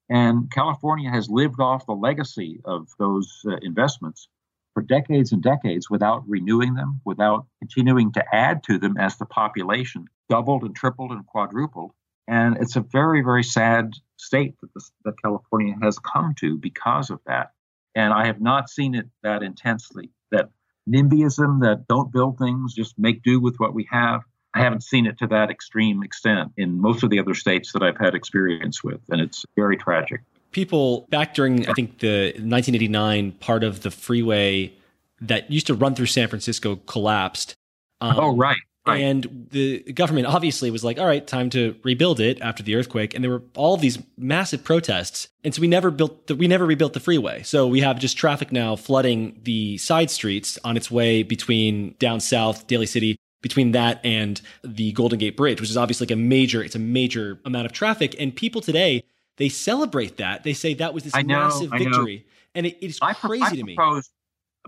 And 0.09 0.51
California 0.51 1.11
has 1.11 1.29
lived 1.29 1.61
off 1.61 1.87
the 1.87 1.93
legacy 1.93 2.61
of 2.65 2.89
those 2.99 3.43
uh, 3.47 3.57
investments 3.63 4.29
for 4.73 4.83
decades 4.83 5.33
and 5.33 5.43
decades 5.43 5.91
without 5.91 6.23
renewing 6.29 6.75
them, 6.75 7.01
without 7.05 7.47
continuing 7.59 8.13
to 8.13 8.25
add 8.33 8.63
to 8.65 8.79
them 8.79 8.97
as 8.97 9.17
the 9.17 9.27
population 9.27 10.07
doubled 10.29 10.63
and 10.63 10.75
tripled 10.75 11.11
and 11.11 11.27
quadrupled. 11.27 11.93
And 12.29 12.59
it's 12.59 12.77
a 12.77 12.81
very, 12.81 13.23
very 13.23 13.43
sad 13.43 13.95
state 14.19 14.55
that, 14.61 14.73
this, 14.75 14.93
that 15.05 15.21
California 15.21 15.75
has 15.83 15.99
come 15.99 16.35
to 16.41 16.59
because 16.59 17.11
of 17.11 17.21
that. 17.27 17.53
And 17.95 18.13
I 18.13 18.27
have 18.27 18.41
not 18.41 18.69
seen 18.69 18.95
it 18.95 19.09
that 19.23 19.43
intensely. 19.43 20.11
That 20.31 20.51
NIMBYism, 20.89 21.63
that 21.63 21.87
don't 21.89 22.13
build 22.13 22.39
things, 22.39 22.75
just 22.75 22.99
make 22.99 23.23
do 23.23 23.41
with 23.41 23.57
what 23.57 23.75
we 23.75 23.89
have. 23.91 24.23
I 24.55 24.61
haven't 24.61 24.83
seen 24.83 25.07
it 25.07 25.19
to 25.19 25.27
that 25.29 25.51
extreme 25.51 26.03
extent 26.03 26.53
in 26.57 26.81
most 26.81 27.03
of 27.03 27.11
the 27.11 27.19
other 27.19 27.35
states 27.35 27.73
that 27.73 27.83
I've 27.83 27.99
had 27.99 28.15
experience 28.15 28.85
with. 28.85 29.01
And 29.09 29.21
it's 29.21 29.45
very 29.57 29.77
tragic. 29.77 30.21
People 30.53 31.07
back 31.11 31.35
during, 31.35 31.69
I 31.69 31.73
think, 31.73 31.99
the 31.99 32.33
1989 32.37 33.33
part 33.33 33.65
of 33.65 33.83
the 33.83 33.91
freeway 33.91 34.73
that 35.21 35.51
used 35.51 35.67
to 35.67 35.75
run 35.75 35.95
through 35.95 36.07
San 36.07 36.29
Francisco 36.29 36.77
collapsed. 36.87 37.55
Um, 38.01 38.17
oh, 38.19 38.37
right. 38.37 38.59
Right. 38.89 39.03
And 39.03 39.49
the 39.51 39.81
government 39.93 40.27
obviously 40.27 40.71
was 40.71 40.85
like, 40.85 40.99
all 40.99 41.07
right, 41.07 41.27
time 41.27 41.51
to 41.51 41.77
rebuild 41.83 42.21
it 42.21 42.41
after 42.41 42.63
the 42.63 42.75
earthquake. 42.75 43.15
And 43.15 43.23
there 43.23 43.31
were 43.31 43.43
all 43.57 43.77
these 43.77 43.99
massive 44.17 44.65
protests. 44.65 45.29
And 45.45 45.55
so 45.55 45.61
we 45.61 45.69
never 45.69 45.91
built 45.91 46.27
the, 46.27 46.35
we 46.35 46.49
never 46.49 46.67
rebuilt 46.67 46.93
the 46.93 47.01
freeway. 47.01 47.43
So 47.43 47.67
we 47.67 47.81
have 47.81 47.99
just 47.99 48.17
traffic 48.17 48.53
now 48.53 48.77
flooding 48.77 49.41
the 49.45 49.79
side 49.79 50.11
streets 50.11 50.59
on 50.65 50.77
its 50.77 50.91
way 50.91 51.23
between 51.23 51.95
down 51.99 52.21
south, 52.21 52.67
Daly 52.67 52.87
City, 52.87 53.17
between 53.41 53.73
that 53.73 54.01
and 54.05 54.41
the 54.65 54.93
Golden 54.93 55.19
Gate 55.19 55.37
Bridge, 55.37 55.61
which 55.61 55.71
is 55.71 55.77
obviously 55.77 56.07
like 56.07 56.13
a 56.13 56.17
major, 56.17 56.63
it's 56.63 56.75
a 56.75 56.81
major 56.81 57.39
amount 57.45 57.67
of 57.67 57.73
traffic. 57.73 58.17
And 58.19 58.35
people 58.35 58.61
today, 58.61 59.05
they 59.37 59.49
celebrate 59.49 60.17
that. 60.17 60.43
They 60.43 60.55
say 60.55 60.75
that 60.75 60.93
was 60.93 61.05
this 61.05 61.15
know, 61.15 61.23
massive 61.23 61.71
victory. 61.71 62.27
And 62.55 62.67
it, 62.67 62.79
it's 62.81 62.99
crazy 62.99 63.45
I, 63.45 63.47
I 63.47 63.55
to 63.55 63.65
me 63.65 63.77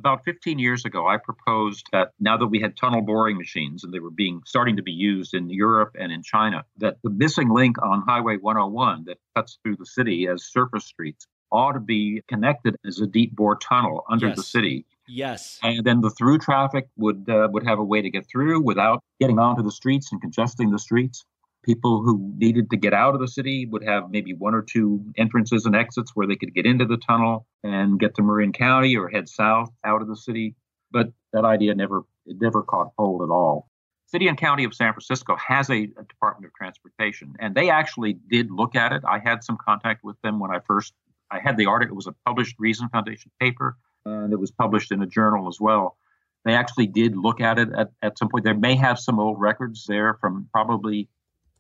about 0.01 0.25
15 0.25 0.59
years 0.59 0.85
ago, 0.85 1.07
I 1.07 1.19
proposed 1.19 1.87
that 1.93 2.13
now 2.19 2.37
that 2.39 2.47
we 2.47 2.61
had 2.61 2.77
tunnel 2.77 3.03
boring 3.03 3.37
machines 3.37 3.85
and 3.85 3.93
they 3.93 4.01
were 4.01 4.11
being 4.11 4.41
starting 4.47 4.77
to 4.77 4.83
be 4.83 4.93
used 4.93 5.35
in 5.35 5.51
Europe 5.51 5.95
and 5.99 6.11
in 6.11 6.23
China, 6.23 6.65
that 6.79 6.97
the 7.05 7.11
missing 7.11 7.51
link 7.51 7.77
on 7.83 8.03
Highway 8.03 8.39
101 8.39 9.05
that 9.05 9.19
cuts 9.37 9.59
through 9.63 9.77
the 9.77 9.87
city 9.87 10.27
as 10.27 10.45
surface 10.45 10.87
streets 10.87 11.27
ought 11.53 11.73
to 11.73 11.81
be 11.81 12.23
connected 12.29 12.77
as 12.87 13.01
a 13.01 13.07
deep 13.07 13.37
bore 13.37 13.57
tunnel 13.57 14.05
under 14.11 14.29
yes. 14.29 14.37
the 14.37 14.43
city. 14.43 14.87
Yes. 15.07 15.59
And 15.63 15.85
then 15.85 16.01
the 16.01 16.11
through 16.11 16.39
traffic 16.39 16.89
would 16.97 17.29
uh, 17.29 17.49
would 17.53 17.67
have 17.67 17.79
a 17.79 17.85
way 17.85 18.01
to 18.01 18.11
get 18.11 18.27
through 18.29 18.63
without 18.63 19.03
getting 19.21 19.39
onto 19.39 19.63
the 19.63 19.73
streets 19.73 20.13
and 20.13 20.21
congesting 20.21 20.71
the 20.71 20.79
streets 20.79 21.25
people 21.62 22.03
who 22.03 22.33
needed 22.37 22.70
to 22.70 22.77
get 22.77 22.94
out 22.94 23.14
of 23.14 23.20
the 23.20 23.29
city 23.29 23.66
would 23.66 23.85
have 23.85 24.11
maybe 24.11 24.35
one 24.35 24.55
or 24.55 24.62
two 24.62 25.05
entrances 25.16 25.66
and 25.66 25.77
exits 25.77 26.12
where 26.14 26.27
they 26.27 26.37
could 26.37 26.55
get 26.55 26.66
into 26.66 26.85
the 26.85 26.96
tunnel 26.96 27.46
and 27.62 28.01
get 28.01 28.14
to 28.14 28.23
Marin 28.23 28.53
County 28.53 28.96
or 28.96 29.09
head 29.09 29.29
south 29.29 29.70
out 29.85 30.03
of 30.03 30.09
the 30.09 30.16
city. 30.16 30.55
But 30.90 31.12
that 31.33 31.44
idea 31.44 31.75
never 31.75 32.03
it 32.27 32.37
never 32.40 32.62
caught 32.62 32.92
hold 32.99 33.23
at 33.23 33.31
all. 33.31 33.68
City 34.07 34.27
and 34.27 34.37
County 34.37 34.64
of 34.64 34.75
San 34.75 34.92
Francisco 34.92 35.37
has 35.37 35.70
a, 35.70 35.85
a 35.85 36.03
Department 36.09 36.46
of 36.46 36.55
Transportation, 36.55 37.35
and 37.38 37.55
they 37.55 37.70
actually 37.70 38.14
did 38.29 38.51
look 38.51 38.75
at 38.75 38.92
it. 38.92 39.03
I 39.07 39.20
had 39.20 39.44
some 39.44 39.57
contact 39.64 40.03
with 40.03 40.20
them 40.23 40.40
when 40.40 40.51
I 40.51 40.59
first 40.66 40.94
I 41.31 41.38
had 41.38 41.57
the 41.57 41.66
article. 41.66 41.94
It 41.94 41.96
was 41.96 42.09
a 42.09 42.14
published 42.27 42.57
Reason 42.59 42.88
Foundation 42.88 43.31
paper, 43.38 43.77
uh, 44.05 44.11
and 44.11 44.33
it 44.33 44.40
was 44.40 44.51
published 44.51 44.90
in 44.90 45.01
a 45.03 45.07
journal 45.07 45.46
as 45.46 45.61
well. 45.61 45.96
They 46.44 46.55
actually 46.55 46.87
did 46.87 47.16
look 47.16 47.40
at 47.40 47.59
it 47.59 47.68
at, 47.77 47.90
at 48.03 48.18
some 48.18 48.29
point. 48.29 48.44
They 48.44 48.53
may 48.53 48.75
have 48.75 48.99
some 48.99 49.20
old 49.20 49.38
records 49.38 49.85
there 49.87 50.14
from 50.20 50.49
probably 50.53 51.09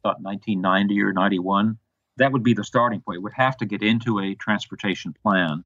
about 0.04 0.20
1990 0.22 1.02
or 1.02 1.12
91. 1.12 1.78
That 2.16 2.32
would 2.32 2.42
be 2.42 2.54
the 2.54 2.64
starting 2.64 3.00
point. 3.00 3.22
Would 3.22 3.32
have 3.34 3.56
to 3.58 3.66
get 3.66 3.82
into 3.82 4.18
a 4.18 4.34
transportation 4.34 5.14
plan. 5.22 5.64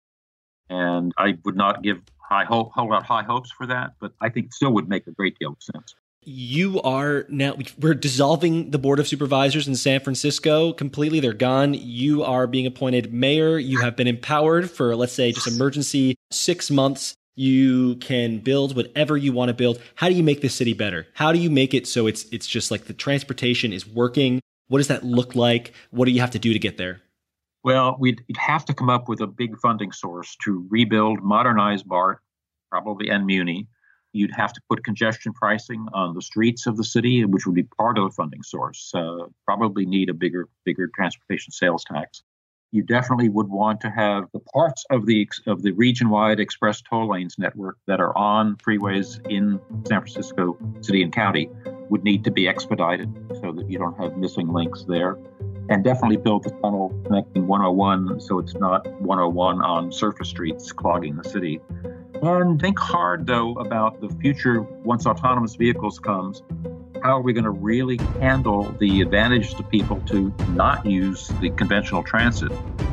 And 0.71 1.13
I 1.19 1.37
would 1.45 1.57
not 1.57 1.83
give 1.83 2.01
high 2.19 2.45
hope, 2.45 2.73
hold 2.73 2.93
out 2.93 3.05
high 3.05 3.23
hopes 3.23 3.51
for 3.51 3.67
that, 3.67 3.95
but 4.01 4.13
I 4.21 4.29
think 4.29 4.47
it 4.47 4.55
still 4.55 4.73
would 4.73 4.89
make 4.89 5.07
a 5.07 5.11
great 5.11 5.39
deal 5.39 5.53
of 5.53 5.63
sense. 5.63 5.95
You 6.27 6.81
are 6.81 7.27
now, 7.29 7.55
we're 7.79 7.93
dissolving 7.93 8.71
the 8.71 8.79
Board 8.79 8.99
of 8.99 9.07
Supervisors 9.07 9.69
in 9.69 9.75
San 9.75 10.01
Francisco 10.01 10.73
completely. 10.73 11.21
They're 11.21 11.35
gone. 11.35 11.75
You 11.75 12.23
are 12.23 12.47
being 12.47 12.67
appointed 12.67 13.13
mayor. 13.13 13.59
You 13.59 13.81
have 13.81 13.95
been 13.95 14.07
empowered 14.07 14.71
for, 14.71 14.97
let's 14.97 15.13
say, 15.13 15.33
just 15.33 15.47
emergency 15.47 16.17
six 16.31 16.71
months 16.71 17.15
you 17.35 17.97
can 17.97 18.39
build 18.39 18.77
whatever 18.77 19.17
you 19.17 19.33
want 19.33 19.49
to 19.49 19.55
build. 19.55 19.81
How 19.97 20.09
do 20.09 20.15
you 20.15 20.23
make 20.23 20.41
the 20.41 20.49
city 20.49 20.73
better? 20.73 21.07
How 21.15 21.33
do 21.33 21.39
you 21.39 21.51
make 21.51 21.75
it 21.75 21.87
so 21.87 22.07
it's 22.07 22.25
it's 22.27 22.47
just 22.47 22.71
like 22.71 22.85
the 22.85 22.93
transportation 22.93 23.73
is 23.73 23.87
working? 23.87 24.41
What 24.69 24.79
does 24.79 24.89
that 24.89 25.05
look 25.05 25.35
like? 25.35 25.73
What 25.91 26.07
do 26.07 26.13
you 26.13 26.21
have 26.21 26.31
to 26.33 26.39
do 26.39 26.53
to 26.53 26.59
get 26.59 26.79
there? 26.79 27.01
Well, 27.63 27.97
we'd 27.99 28.23
have 28.37 28.65
to 28.67 28.75
come 28.75 28.91
up 28.91 29.09
with 29.09 29.21
a 29.21 29.27
big 29.27 29.59
funding 29.59 29.93
source 29.93 30.37
to 30.45 30.67
rebuild, 30.69 31.23
modernize 31.23 31.83
BART, 31.83 32.21
probably 32.71 33.09
and 33.09 33.25
Muni. 33.25 33.67
You'd 34.13 34.35
have 34.35 34.53
to 34.53 34.61
put 34.69 34.85
congestion 34.85 35.33
pricing 35.33 35.87
on 35.93 36.15
the 36.15 36.23
streets 36.23 36.67
of 36.67 36.77
the 36.77 36.85
city, 36.85 37.25
which 37.25 37.47
would 37.47 37.55
be 37.55 37.65
part 37.65 37.99
of 37.99 38.05
a 38.05 38.11
funding 38.11 38.43
source. 38.43 38.93
Uh, 38.95 39.27
probably 39.45 39.87
need 39.87 40.09
a 40.09 40.15
bigger, 40.15 40.49
bigger 40.65 40.89
transportation 40.95 41.53
sales 41.53 41.85
tax 41.85 42.23
you 42.75 42.83
definitely 42.83 43.29
would 43.29 43.49
want 43.49 43.81
to 43.81 43.89
have 43.89 44.25
the 44.33 44.41
parts 44.41 44.85
of 44.91 45.07
the 45.07 45.29
of 45.47 45.63
the 45.63 45.71
region-wide 45.71 46.41
express 46.41 46.83
toll 46.83 47.09
lanes 47.09 47.39
network 47.39 47.79
that 47.87 48.01
are 48.01 48.17
on 48.19 48.57
freeways 48.57 49.25
in 49.31 49.61
San 49.87 50.01
Francisco 50.01 50.59
City 50.81 51.01
and 51.01 51.13
County 51.13 51.49
would 51.89 52.03
need 52.03 52.25
to 52.25 52.33
be 52.33 52.49
expedited 52.49 53.15
so 53.41 53.53
that 53.53 53.71
you 53.71 53.79
don't 53.79 53.97
have 53.97 54.17
missing 54.17 54.53
links 54.53 54.85
there. 54.89 55.17
And 55.69 55.85
definitely 55.85 56.17
build 56.17 56.43
the 56.43 56.51
tunnel 56.51 56.93
connecting 57.07 57.47
101 57.47 58.21
so 58.21 58.41
it's 58.41 58.55
not 58.55 58.85
101 59.01 59.63
on 59.63 59.93
surface 59.93 60.29
streets 60.29 60.73
clogging 60.73 61.15
the 61.15 61.29
city. 61.29 61.61
And 62.23 62.61
think 62.61 62.81
hard 62.81 63.25
though 63.29 63.53
about 63.53 64.01
the 64.01 64.09
future 64.21 64.63
once 64.63 65.07
autonomous 65.07 65.55
vehicles 65.55 66.01
comes 66.01 66.43
how 67.05 67.19
are 67.19 67.21
we 67.21 67.35
going 67.35 67.45
to 67.45 67.51
really 67.51 67.99
handle 68.19 68.63
the 68.81 69.03
advantage 69.03 69.55
to 69.55 69.63
people 69.63 70.01
to 70.07 70.33
not 70.53 70.87
use 70.87 71.29
the 71.43 71.51
conventional 71.51 72.03
transit? 72.03 72.51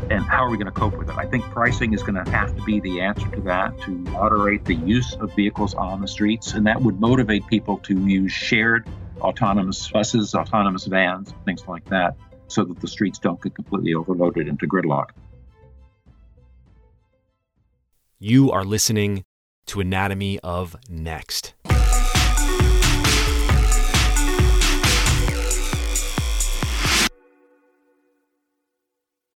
And 0.09 0.21
how 0.25 0.43
are 0.43 0.49
we 0.49 0.57
going 0.57 0.65
to 0.65 0.73
cope 0.73 0.97
with 0.97 1.09
it? 1.09 1.17
I 1.17 1.25
think 1.25 1.45
pricing 1.45 1.93
is 1.93 2.03
going 2.03 2.21
to 2.21 2.29
have 2.29 2.53
to 2.57 2.61
be 2.63 2.81
the 2.81 2.99
answer 2.99 3.29
to 3.29 3.41
that 3.43 3.79
to 3.83 3.91
moderate 3.91 4.65
the 4.65 4.75
use 4.75 5.15
of 5.21 5.33
vehicles 5.33 5.73
on 5.75 6.01
the 6.01 6.09
streets. 6.09 6.51
And 6.51 6.67
that 6.67 6.81
would 6.81 6.99
motivate 6.99 7.47
people 7.47 7.77
to 7.77 7.97
use 8.05 8.33
shared 8.33 8.85
autonomous 9.21 9.89
buses, 9.89 10.35
autonomous 10.35 10.87
vans, 10.87 11.33
things 11.45 11.65
like 11.69 11.85
that, 11.85 12.17
so 12.47 12.65
that 12.65 12.81
the 12.81 12.89
streets 12.89 13.17
don't 13.17 13.41
get 13.41 13.55
completely 13.55 13.93
overloaded 13.93 14.49
into 14.49 14.67
gridlock. 14.67 15.11
You 18.19 18.51
are 18.51 18.65
listening 18.65 19.23
to 19.67 19.79
Anatomy 19.79 20.37
of 20.39 20.75
Next. 20.89 21.53